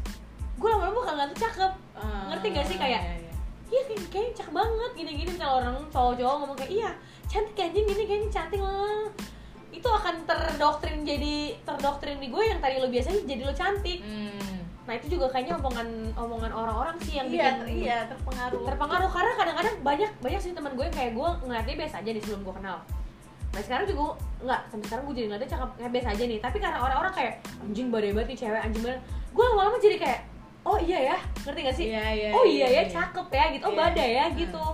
[0.54, 1.72] Gue lama-lama bakal ngeliat lu cakep.
[1.94, 3.32] Eh, Ngerti gak sih kayak- iya, iya.
[3.68, 6.90] iya kayak kayaknya cakep banget gini-gini misalnya orang cowok-cowok ngomong kayak iya
[7.26, 9.06] cantik anjing gini kayaknya cantik lah.
[9.68, 14.00] Itu akan terdoktrin jadi terdoktrin di gue yang tadi lu biasanya jadi lu cantik.
[14.00, 14.56] Hmm.
[14.88, 15.84] nah itu juga kayaknya omongan
[16.16, 18.64] omongan orang-orang sih yang iya bikin iya terpengaruh.
[18.64, 19.10] terpengaruh.
[19.12, 22.40] Karena kadang-kadang banyak banyak sih teman gue yang kayak gue ngeliatnya biasa aja nih sebelum
[22.40, 22.80] gue kenal.
[23.52, 26.38] Nah sekarang juga nggak sampai sekarang gue jadi ngeliatnya cakep kayak biasa aja nih.
[26.40, 29.00] Tapi karena orang-orang kayak anjing badai banget nih cewek anjing banget
[29.38, 30.20] gue lama-lama jadi kayak
[30.66, 31.16] oh iya ya
[31.46, 32.90] ngerti gak sih Iya, iya, oh iya, iya, ya iya.
[32.90, 33.78] cakep ya gitu oh Iya.
[33.78, 34.36] badai ya Hmm.
[34.36, 34.64] gitu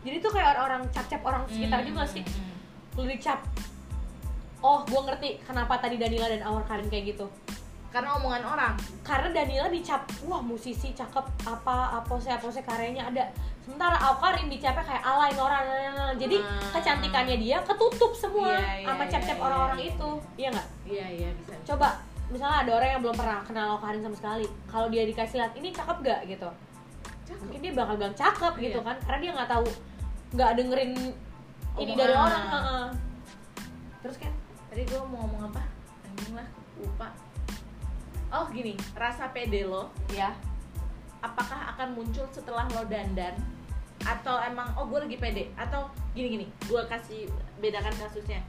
[0.00, 2.96] jadi tuh kayak orang-orang cap-cap orang sekitar Hmm, juga sih hmm, hmm.
[2.96, 3.40] lu dicap
[4.58, 7.28] oh gue ngerti kenapa tadi Danila dan Awar Karin kayak gitu
[7.86, 13.08] karena omongan orang karena Danila dicap wah musisi cakep apa apa sih apa sih karyanya
[13.08, 13.24] ada
[13.60, 15.62] sementara Awkarin dicapnya kayak alay norak
[16.16, 16.70] jadi Hmm.
[16.72, 19.90] kecantikannya dia ketutup semua Iya, iya, sama iya, cap-cap iya, orang-orang iya.
[19.90, 21.88] itu iya nggak iya iya bisa coba
[22.26, 25.68] misalnya ada orang yang belum pernah kenal Awkarin sama sekali kalau dia dikasih lihat ini
[25.70, 26.48] cakep gak gitu
[27.26, 27.42] Cakep.
[27.42, 28.86] mungkin dia bakal bilang cakep gitu Iya.
[28.86, 29.66] kan karena dia nggak tahu
[30.34, 30.92] nggak dengerin
[31.76, 32.26] ini dari Omongan.
[32.26, 32.86] orang heeh.
[34.02, 34.32] terus kan
[34.70, 35.62] tadi gue mau ngomong apa
[36.06, 36.48] anjing lah
[36.78, 37.08] lupa
[38.34, 40.34] oh gini rasa pede lo ya
[41.22, 43.34] apakah akan muncul setelah lo dandan
[44.02, 47.26] atau emang oh gue lagi pede atau gini gini gue kasih
[47.58, 48.42] bedakan kasusnya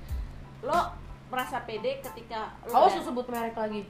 [0.62, 0.92] lo
[1.28, 3.82] merasa pede ketika lo oh sebut merek lagi.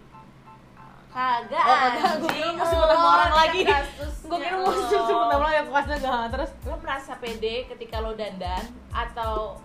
[1.08, 2.14] Kagak Oh, kagak.
[2.22, 3.60] Gua kira mau sebut nama orang lagi.
[3.66, 4.82] kasusnya gue kira mau lo.
[4.86, 6.52] sebut nama lo ya pokoknya gak terus?
[6.68, 9.58] Lo merasa pede ketika lo dandan atau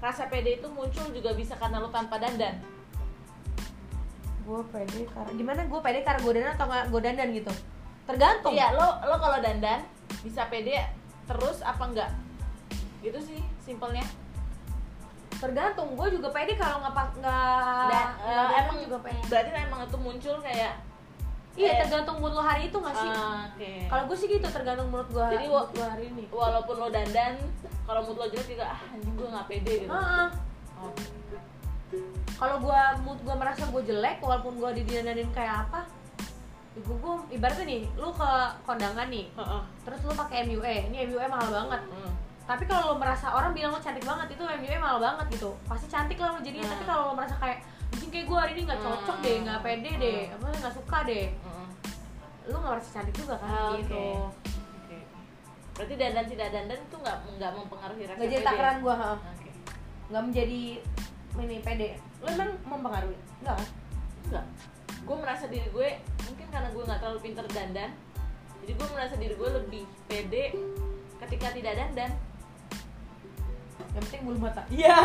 [0.00, 2.60] rasa pede itu muncul juga bisa karena lo tanpa dandan?
[4.46, 5.60] Gue pede karena gimana?
[5.66, 7.52] Gue pede karena gue dandan atau nggak gue dandan gitu?
[8.06, 8.52] Tergantung.
[8.54, 9.82] Iya lo lo kalau dandan
[10.22, 10.80] bisa pede
[11.26, 12.10] terus apa enggak
[13.02, 14.02] gitu sih simpelnya
[15.36, 19.98] tergantung gue juga pede kalau nggak pak nggak eh, emang juga pede berarti emang itu
[20.00, 20.72] muncul kayak
[21.56, 24.46] iya eh, tergantung mood lo hari itu nggak sih ah, oke kalau gue sih gitu
[24.48, 27.34] tergantung mood gue Jadi, mood gue hari ini walaupun lo dandan
[27.88, 30.28] kalau mood lo jelek juga ah anjing gue nggak pede gitu Heeh.
[30.76, 30.92] Oh.
[32.36, 35.88] kalau gue mood gue merasa gue jelek walaupun gue didandanin kayak apa
[36.76, 38.30] gue gue ibaratnya nih lu ke
[38.68, 39.62] kondangan nih Heeh.
[39.88, 42.12] terus lu pakai MUA ini MUA mahal banget Hmm.
[42.46, 45.86] Tapi kalau lo merasa orang bilang lo cantik banget itu MUA mahal banget gitu pasti
[45.86, 46.72] cantik lah lo jadinya Hmm.
[46.72, 47.58] tapi kalau lo merasa kayak
[47.90, 49.24] mungkin kayak gue hari ini nggak cocok Hmm.
[49.24, 50.34] deh nggak pede deh Hmm.
[50.38, 51.66] apa nggak suka deh Hmm.
[52.46, 54.04] lo nggak merasa cantik juga kan Ah, gitu.
[54.78, 54.98] Oke.
[55.74, 58.94] Berarti dandan tidak dandan itu nggak nggak mempengaruhi rasa nggak jadi takaran gue
[60.06, 60.60] nggak menjadi
[61.36, 63.68] ini pede lo emang mempengaruhi nggak kan
[64.24, 64.44] Enggak.
[65.02, 65.88] Gue merasa diri gue
[66.24, 67.90] mungkin karena gue nggak terlalu pinter dandan.
[68.58, 70.44] Jadi gue merasa diri gue lebih pede
[71.20, 72.10] ketika tidak dandan.
[73.78, 74.62] Yang penting bulu mata.
[74.68, 74.96] Iya.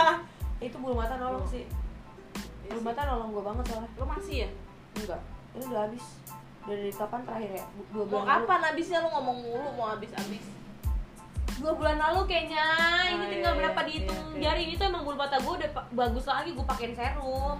[0.66, 1.64] Itu bulu mata nolong sih.
[2.62, 3.90] Iya bulu mata nolong gue banget soalnya.
[3.94, 4.48] Lo masih ya?
[4.96, 5.20] enggak.
[5.54, 6.04] Ini udah habis.
[6.62, 7.64] Dari kapan terakhir ya?
[7.88, 8.30] Dua Mau bulan lalu.
[8.44, 9.68] kapan habisnya lo ngomong mulu?
[9.74, 10.44] Mau habis-habis?
[11.58, 12.64] dua bulan lalu kayaknya.
[13.08, 14.22] Ini Oh, tinggal iya, berapa iya, dihitung?
[14.30, 17.58] iya, jari ini tuh emang bulu mata gue udah bagus lagi gue pakein serum.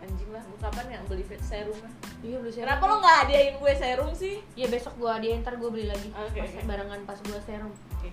[0.00, 1.92] Anjing lah, gue kapan nggak beli serum lah?
[2.20, 2.64] iya beli serum.
[2.68, 4.34] Kenapa lo nggak hadiahin gue serum sih?
[4.52, 6.08] iya besok gue dia ntar gue beli lagi.
[6.12, 6.60] Oke, pas oke.
[6.68, 7.72] barengan pas gue serum.
[7.96, 8.10] Oke.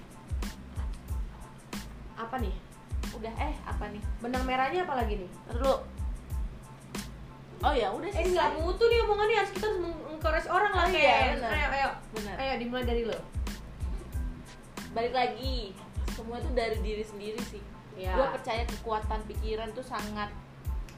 [2.17, 2.55] Apa nih
[3.13, 4.01] Udah eh apa nih?
[4.19, 5.75] benang merahnya apa lagi nih Ntar dulu.
[7.59, 8.31] Oh ya udah eh sih.
[8.31, 11.89] nggak mutu nih omongannya harus kita harus mengencourage orang lah Oh, kayak iya, ayo ayo
[12.13, 12.35] Benar.
[12.37, 13.17] ayo dimulai dari lo
[14.89, 15.73] Balik lagi.
[16.11, 17.61] Semua itu dari diri sendiri sih.
[17.95, 18.13] Iya.
[18.13, 20.29] Gue percaya kekuatan pikiran tuh sangat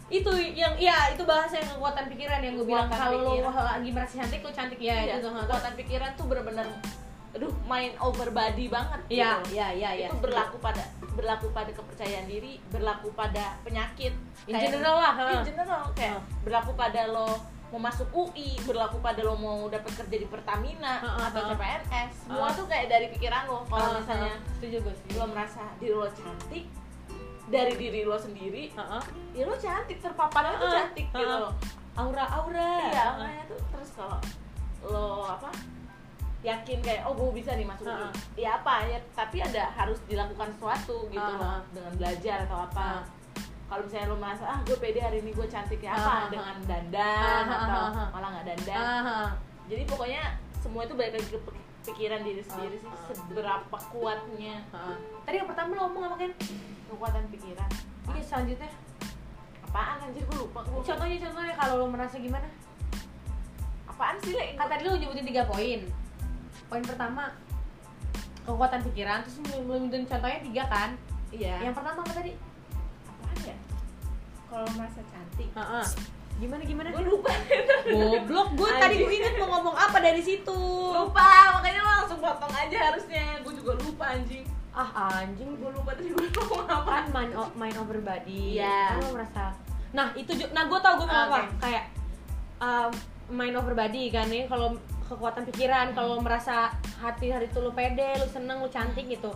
[0.10, 4.18] itu yang iya itu bahasa yang kekuatan pikiran yang gue bilang kalau lo lagi merasa
[4.18, 6.66] cantik lo cantik ya Iya, itu kekuatan pikiran tuh bener-bener
[7.30, 9.54] aduh main over body banget iya gitu.
[9.54, 14.14] iya iya iya itu berlaku pada berlaku pada kepercayaan diri berlaku pada penyakit
[14.46, 16.22] In Kayak- general lah, in general kayak Ha.
[16.42, 17.30] berlaku pada lo
[17.70, 21.54] mau masuk UI berlaku pada lo mau dapat kerja di Pertamina Ha, ha, atau.
[21.54, 22.58] CPNS semua Ha.
[22.58, 25.94] tuh kayak dari pikiran lo kalau Ah, misalnya ah, setuju gue setuju lo merasa diri
[25.94, 26.66] lo cantik
[27.48, 29.04] dari diri lo sendiri Ah, ah.
[29.32, 31.20] ya lo cantik terpaparnya tuh Ah, cantik ah.
[31.20, 31.38] gitu
[31.96, 34.18] aura aura iya makanya tuh terus kalau
[34.82, 35.50] lo apa
[36.40, 37.84] yakin kayak oh gue bisa nih masuk.
[37.84, 42.64] UI ya apa ya tapi ada harus dilakukan sesuatu gitu Ah, loh dengan belajar atau
[42.64, 42.88] apa.
[42.96, 43.04] Ah.
[43.70, 46.00] kalau misalnya lo merasa ah gue pede hari ini gue cantik ya apa?
[46.02, 46.28] Ah, ah.
[46.32, 48.08] dengan dandan ah, atau ah, ah.
[48.10, 48.84] malah nggak dandan.
[49.70, 50.24] Jadi pokoknya
[50.58, 51.40] semua itu balik lagi ke
[51.86, 54.64] pikiran diri sendiri sih seberapa kuatnya.
[55.24, 56.32] Tadi yang pertama lo ngomong apa kan
[56.88, 57.70] kekuatan pikiran.
[58.10, 58.72] Ini selanjutnya.
[59.70, 60.24] Apaan anjir?
[60.26, 62.48] Gue lupa gue contohnya contohnya kalau lo merasa gimana?
[63.86, 65.84] Apaan sih le kan tadi lo nyebutin tiga poin
[66.70, 67.34] poin pertama
[68.46, 70.90] kekuatan pikiran terus nyebutin contohnya tiga kan?
[71.30, 71.70] Iya.
[71.70, 72.32] Yang pertama apa tadi?
[73.06, 73.56] Apaan ya?
[74.50, 75.50] Kalau merasa cantik.
[75.54, 75.88] Heeh.
[76.40, 76.88] gimana gimana?
[76.96, 77.36] Gue lupa.
[77.92, 80.62] Goblok gue tadi gue inget mau ngomong apa dari situ.
[80.96, 83.44] Lupa makanya lo langsung potong aja harusnya.
[83.44, 84.48] Gue juga lupa anjing.
[84.72, 85.60] Ah anjing.
[85.60, 87.12] Gue lupa tadi gue ngomong apa.
[87.12, 88.96] Kan o- mind over body Iya.
[88.96, 89.52] kan lo merasa
[89.90, 91.50] nah itu nah gue tau gue mau apa.
[91.50, 91.66] Oke.
[91.66, 91.86] kayak
[92.62, 92.92] um,
[93.34, 94.78] mind over body kan nih kalau
[95.10, 99.34] kekuatan pikiran kalau merasa hati hari itu lo pede lo seneng lo cantik gitu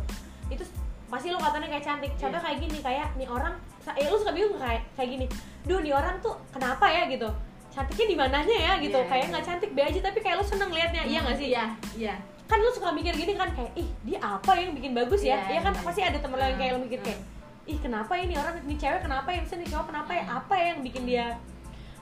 [0.48, 0.62] itu
[1.10, 2.12] pasti lo katanya kayak cantik.
[2.14, 2.46] Contoh Iya.
[2.48, 3.54] kayak gini kayak nih orang
[3.86, 5.26] eh lo suka bingung kayak kayak gini
[5.62, 7.06] duh nih orang tuh kenapa ya?
[7.06, 7.30] gitu
[7.70, 8.74] cantiknya di mananya ya?
[8.78, 9.32] gitu Iya, kayak iya.
[9.34, 11.48] nggak cantik be aja tapi kayak lo seneng liatnya iya nggak sih?
[11.50, 12.14] Iya iya.
[12.44, 15.38] Kan lu suka mikir gini kan kayak ih dia apa yang bikin bagus ya?
[15.40, 15.82] Iya, Iya kan iya.
[15.82, 17.08] pasti ada temen lo yang kayak lo mikir Hmm.
[17.08, 17.20] kayak
[17.64, 19.40] ih kenapa ini orang ini cewek kenapa ya?
[19.40, 20.24] Misalnya nih cowok kenapa ya?
[20.28, 21.26] Apa yang bikin dia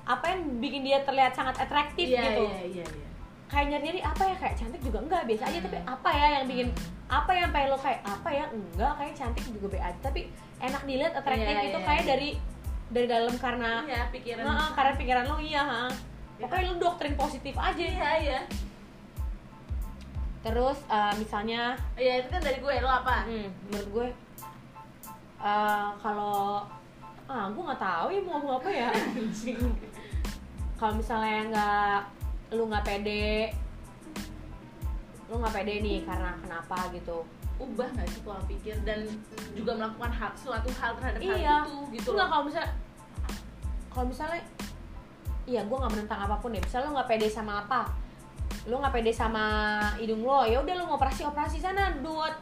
[0.01, 2.43] apa yang bikin dia terlihat sangat atraktif iya gitu.
[2.47, 3.07] iya iya iya
[3.51, 5.59] kayak nyari nyari apa ya kayak cantik juga enggak biasa aja.
[5.59, 5.65] Hmm.
[5.67, 6.67] tapi apa ya yang bikin
[7.11, 10.21] apa yang pengen lo kayak apa ya enggak kayak cantik juga be aja tapi
[10.63, 12.09] enak dilihat atraktif Iya, itu iya, kayak iya.
[12.15, 12.29] dari
[12.91, 14.43] dari dalam karena iya pikiran.
[14.47, 15.83] Nah, karena pikiran lo iya ha.
[16.39, 17.83] pokoknya lo doktrin positif aja.
[17.83, 18.39] Iya iya.
[20.41, 23.27] Terus eh, misalnya iya itu kan dari gue lo apa?
[23.27, 24.07] Hmm, menurut gue
[25.43, 26.63] eh, kalau
[27.27, 28.89] ah gue nggak tahu ya mau ngomong apa ya.
[30.81, 32.20] Kalau misalnya nggak
[32.51, 33.55] lu nggak pede.
[35.31, 37.23] Lu nggak pede nih karena kenapa gitu.
[37.61, 39.07] Ubah nggak sih pola pikir dan
[39.55, 41.57] juga melakukan hal suatu hal terhadap hal iya.
[41.61, 42.71] itu gitu nggak kalau misalnya
[43.91, 44.41] kalau misalnya
[45.45, 46.61] iya gue nggak menentang apa pun deh.
[46.61, 47.81] Misalnya lu nggak pede sama apa?
[48.67, 49.45] Lu nggak pede sama
[49.95, 51.95] hidung lo ya udah lu mau operasi operasi sana.
[52.03, 52.35] Do what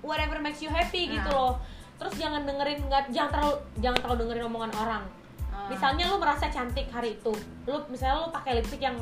[0.00, 1.52] whatever makes you happy gitu Nah.
[1.52, 1.54] loh.
[2.00, 5.04] Terus jangan dengerin nggak jangan terlalu jangan terlalu dengerin omongan orang.
[5.50, 5.66] Ah.
[5.66, 7.34] misalnya lu merasa cantik hari itu.
[7.66, 8.96] Lu misalnya lu pakai lipstick yang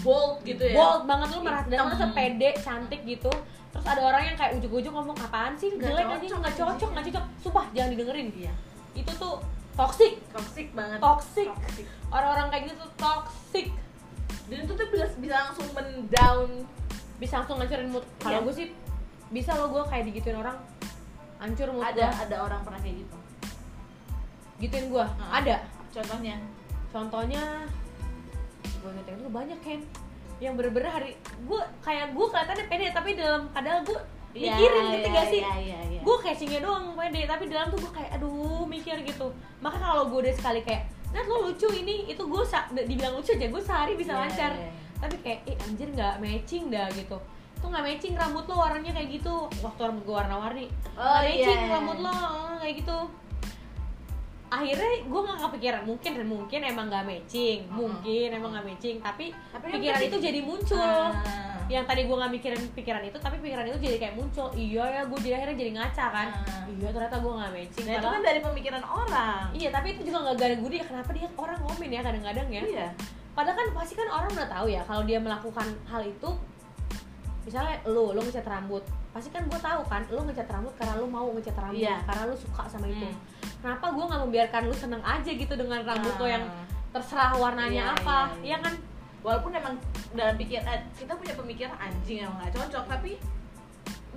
[0.00, 0.74] bold gitu ya.
[0.76, 3.32] Bold banget lu merasa dan merasa pede cantik gitu.
[3.70, 5.70] Terus ada orang yang kayak ujuk-ujuk ngomong apaan sih?
[5.74, 7.24] Nggak jelek aja nggak cocok nggak cocok.
[7.42, 8.28] Sumpah jangan didengerin.
[8.34, 8.52] Iya.
[8.94, 9.34] Itu tuh
[9.76, 10.18] toxic.
[10.34, 10.98] Toxic banget.
[10.98, 11.48] Toxic.
[11.48, 11.86] Toxic.
[12.10, 13.66] orang-orang kayak gitu tuh toxic.
[14.50, 16.48] Dan itu tuh bisa, bisa langsung mendown.
[17.22, 18.04] Bisa langsung ngancurin mood.
[18.18, 18.46] Kalau Iya.
[18.46, 18.66] gue sih
[19.30, 20.58] bisa lo gue kayak digituin orang
[21.38, 22.22] hancur mood ada gua.
[22.26, 23.16] ada orang pernah kayak gitu.
[24.58, 25.38] Gituin gue Ah.
[25.38, 25.56] ada.
[25.94, 26.36] Contohnya?
[26.90, 27.42] Contohnya
[28.80, 29.80] gue ngetek dulu banyak kan
[30.40, 34.00] yang bener-bener hari gue kayak gue kelihatannya pede tapi dalam padahal gue
[34.30, 35.42] Iya, mikirin ngerti iya, gak sih?
[35.42, 36.00] iya, iya, iya.
[36.06, 39.26] gue casingnya doang pede tapi dalam tuh gue kayak aduh mikir gitu.
[39.58, 42.42] Maka kalau gue udah sekali kayak Nat lo lucu ini itu gue
[42.86, 44.52] dibilang lucu aja gue sehari bisa Iya, lancar.
[44.54, 44.72] iya, iya.
[45.02, 47.18] tapi kayak eh anjir nggak matching dah gitu.
[47.58, 49.34] Itu nggak matching rambut lo warnanya kayak gitu.
[49.66, 50.66] Waktu rambut gue warna-warni.
[50.94, 51.74] Oh, iya, matching iya.
[51.74, 52.14] rambut lo
[52.62, 52.98] kayak gitu
[54.50, 57.76] akhirnya gue nggak kepikiran mungkin mungkin emang nggak matching Mm-mm.
[57.76, 61.62] mungkin emang nggak matching tapi, Tapi kan pikiran itu jadi muncul Ah.
[61.66, 65.02] yang tadi gue nggak mikirin pikiran itu tapi pikiran itu jadi kayak muncul iya ya
[65.06, 66.66] gue jadi akhirnya jadi ngaca kan Ah.
[66.68, 70.18] iya ternyata gue nggak matching nah itu kan dari pemikiran orang iya tapi itu juga
[70.20, 72.88] nggak gara gue dia kenapa dia orang ngomen ya kadang-kadang ya iya
[73.30, 76.30] padahal kan pasti kan orang udah tahu ya kalau dia melakukan hal itu
[77.40, 81.06] misalnya lu lu ngecat rambut pasti kan gue tahu kan lu ngecat rambut karena lu
[81.06, 81.98] mau ngecat rambut Iya.
[82.04, 83.16] karena lu suka sama itu Hmm.
[83.60, 86.64] Kenapa gue nggak membiarkan lu seneng aja gitu dengan rambut lo yang Ah.
[86.90, 88.56] terserah warnanya Iya, apa iya, iya iya.
[88.60, 88.74] kan
[89.20, 89.74] walaupun emang
[90.10, 93.14] dalam pikiran eh, kita punya pemikiran anjing yang nggak cocok tapi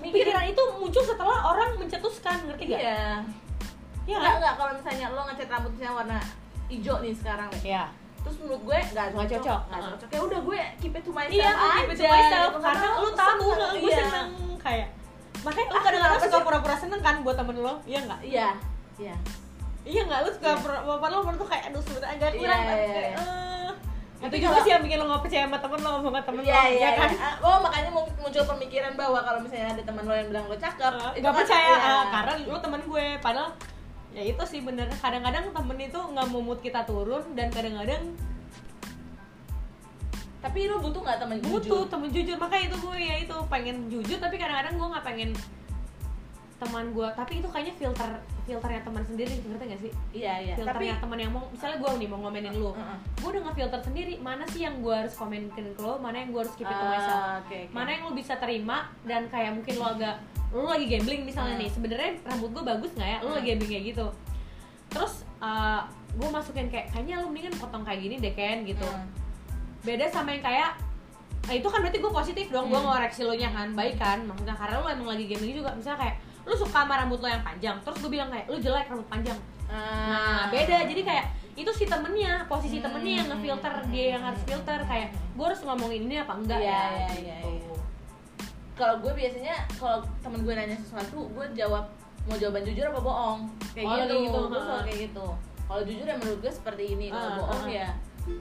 [0.01, 2.79] pikiran itu muncul setelah orang mencetuskan ngerti gak?
[2.79, 3.03] iya
[4.03, 4.39] Iya nggak kan?
[4.41, 6.19] nggak kalau misalnya lo ngecat rambutnya warna
[6.67, 7.83] hijau nih sekarang Iya.
[8.19, 9.59] terus menurut gue nggak Nggak cocok cocok.
[9.61, 9.91] nggak Uh-uh.
[9.93, 12.59] cocok ya udah gue keep it to myself Iya, aja keep it to myself gitu.
[12.61, 13.97] karena lu tahu seneng, gue iya.
[14.01, 14.27] seneng
[14.57, 14.87] kayak
[15.43, 18.49] makanya lu Ah, kadang-kadang kenapa suka pura-pura seneng kan buat temen lo iya nggak iya
[18.97, 19.15] iya.
[19.83, 20.19] Iya nggak?
[20.23, 23.17] Lu suka pura bapak lo tuh kayak aduh sebenarnya agak kurang kayak iya.
[23.19, 23.71] eh.
[24.23, 26.55] Tapi itu juga sih yang bikin lo nggak percaya sama temen lo sama temen Iya
[26.55, 27.09] lo iya ya kan?
[27.11, 27.29] iya.
[27.43, 30.79] Oh makanya mun- muncul pemikiran bahwa kalau misalnya ada teman lo yang bilang lo cakep,
[30.87, 31.67] Uh, itu nggak kan- percaya.
[31.67, 31.91] iya.
[31.91, 33.05] ah, karena lu temen gue.
[33.19, 33.49] Padahal
[34.15, 34.87] ya itu sih bener.
[34.95, 38.03] Kadang-kadang temen itu nggak mood kita turun dan kadang-kadang
[40.39, 41.87] Tapi lo butuh nggak teman butuh jujur?
[41.87, 42.35] temen jujur.
[42.35, 43.35] Makanya itu gue ya itu.
[43.47, 45.29] Pengen jujur tapi kadang-kadang gue nggak pengen
[46.63, 48.09] teman gue tapi itu kayaknya filter
[48.43, 50.53] filternya teman sendiri ngerti gak sih Iya iya.
[50.55, 52.97] Filternya teman yang mau misalnya gue nih mau ngomenin lu Heeh.
[53.15, 56.41] gue udah nge-filter sendiri mana sih yang gue harus komenin ke lo mana yang gue
[56.41, 57.59] harus keep it to Ah, myself oke, oke.
[57.71, 60.15] mana yang lo bisa terima dan kayak mungkin lo agak
[60.49, 61.63] lo lagi gambling misalnya Hmm.
[61.63, 63.37] nih sebenarnya rambut gue bagus nggak ya lo Hmm.
[63.37, 64.07] lagi gambling kayak gitu
[64.87, 65.13] terus
[66.13, 69.07] gue masukin kayak kayaknya lo mendingan potong kayak gini deh Ken gitu Hmm.
[69.81, 70.71] beda sama yang kayak
[71.43, 72.87] Nah itu kan berarti gue positif dong, gue Hmm.
[72.87, 76.15] ngoreksi lo nya kan, baik kan Maksudnya karena lo emang lagi gambling juga Misalnya kayak,
[76.43, 79.39] lo suka sama rambut lo yang panjang Terus gue bilang kayak, lo jelek rambut panjang
[79.65, 82.85] Nah beda, jadi kayak itu si temennya, posisi Hmm.
[82.85, 86.67] temennya yang ngefilter Dia yang harus filter, kayak gue harus ngomongin ini apa enggak Iya,
[86.67, 87.21] ya iya, gitu.
[87.21, 87.73] iya, iya.
[88.73, 91.85] Kalau gue biasanya kalau temen gue nanya sesuatu, gue jawab
[92.23, 93.39] mau jawaban jujur apa bohong.
[93.71, 94.01] Kayak Oh, gitu.
[94.03, 95.27] kayak gitu, Gue selalu kayak gitu.
[95.63, 97.05] Kalau jujur ya menurut gue seperti ini.
[97.07, 97.69] Kalau Ah, bohong ah.
[97.71, 97.87] ya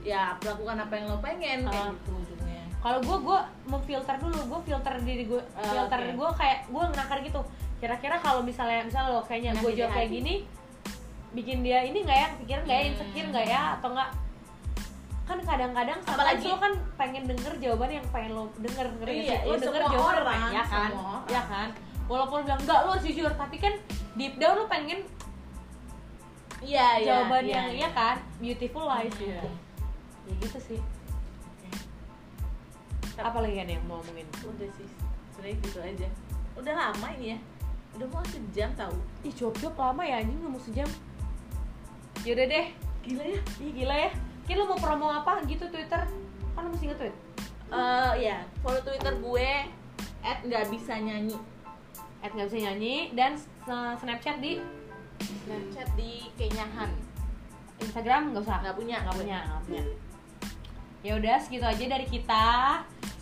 [0.00, 1.90] ya lakukan apa yang lo pengen kayak Ah.
[1.92, 2.62] gitu ujungnya.
[2.78, 6.12] Kalau gue, gue memfilter dulu, gue filter diri gue Ah, Filter oke.
[6.16, 7.40] gue kayak, gue nakar gitu
[7.82, 10.34] Kira-kira kalau misalnya, misalnya lo kayaknya gue jawab kayak gini
[11.32, 12.90] Bikin dia ini nggak ya, kepikiran nggak ya, Hmm.
[12.92, 14.10] insecure nggak ya, atau nggak
[15.22, 19.32] kan kadang-kadang Apalagi- apalagi lo kan pengen denger jawaban yang pengen lo denger ngerti nggak
[19.32, 21.22] Iya, lo iya, denger semua jawaban orang, apa ya kan semua orang.
[21.26, 21.68] ya kan
[22.04, 23.74] walaupun bilang enggak lo jujur tapi kan
[24.12, 25.00] deep down lo pengen
[26.60, 27.06] Iya, iya.
[27.06, 27.78] jawaban iya, yang iya.
[27.80, 29.40] iya kan beautiful lies Iya.
[29.40, 29.48] gitu
[30.22, 30.80] ya gitu sih
[33.14, 34.88] apa lagi kan yang mau ngomongin Udah sih,
[35.32, 36.08] sebenarnya gitu aja.
[36.56, 37.38] Udah lama ini ya.
[37.96, 38.96] Udah mau sejam tahu.
[39.22, 40.88] ih job-job lama ya anjing nggak mau sejam.
[42.24, 42.66] Yaudah deh.
[43.02, 43.40] Gila ya.
[43.60, 44.10] ih gila ya.
[44.46, 46.02] Kira lo mau promo apa gitu Twitter?
[46.52, 47.14] Kan lo mesti nge-tweet
[47.72, 49.50] Eh ya, follow Twitter gue
[50.20, 51.40] at nggak bisa nyanyi.
[52.22, 53.34] at nggak bisa nyanyi dan
[53.98, 54.62] snapchat di?
[55.18, 56.92] Snapchat di Kenyahan.
[57.82, 58.62] Instagram nggak usah?
[58.62, 59.82] Nggak punya, nggak punya nggak punya.
[61.02, 62.46] Ya udah segitu aja dari kita.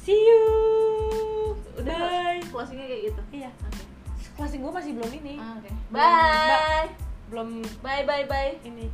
[0.05, 0.45] See you.
[1.81, 2.43] Udah bye.
[2.53, 3.23] closingnya kayak gitu.
[3.41, 3.51] iya.
[3.65, 3.90] Oke.
[4.41, 5.69] Closing gue masih belum ini Ah, Oke.
[5.69, 6.89] Belum- Bye.
[7.29, 8.53] belum Bye bye bye.
[8.63, 8.89] ini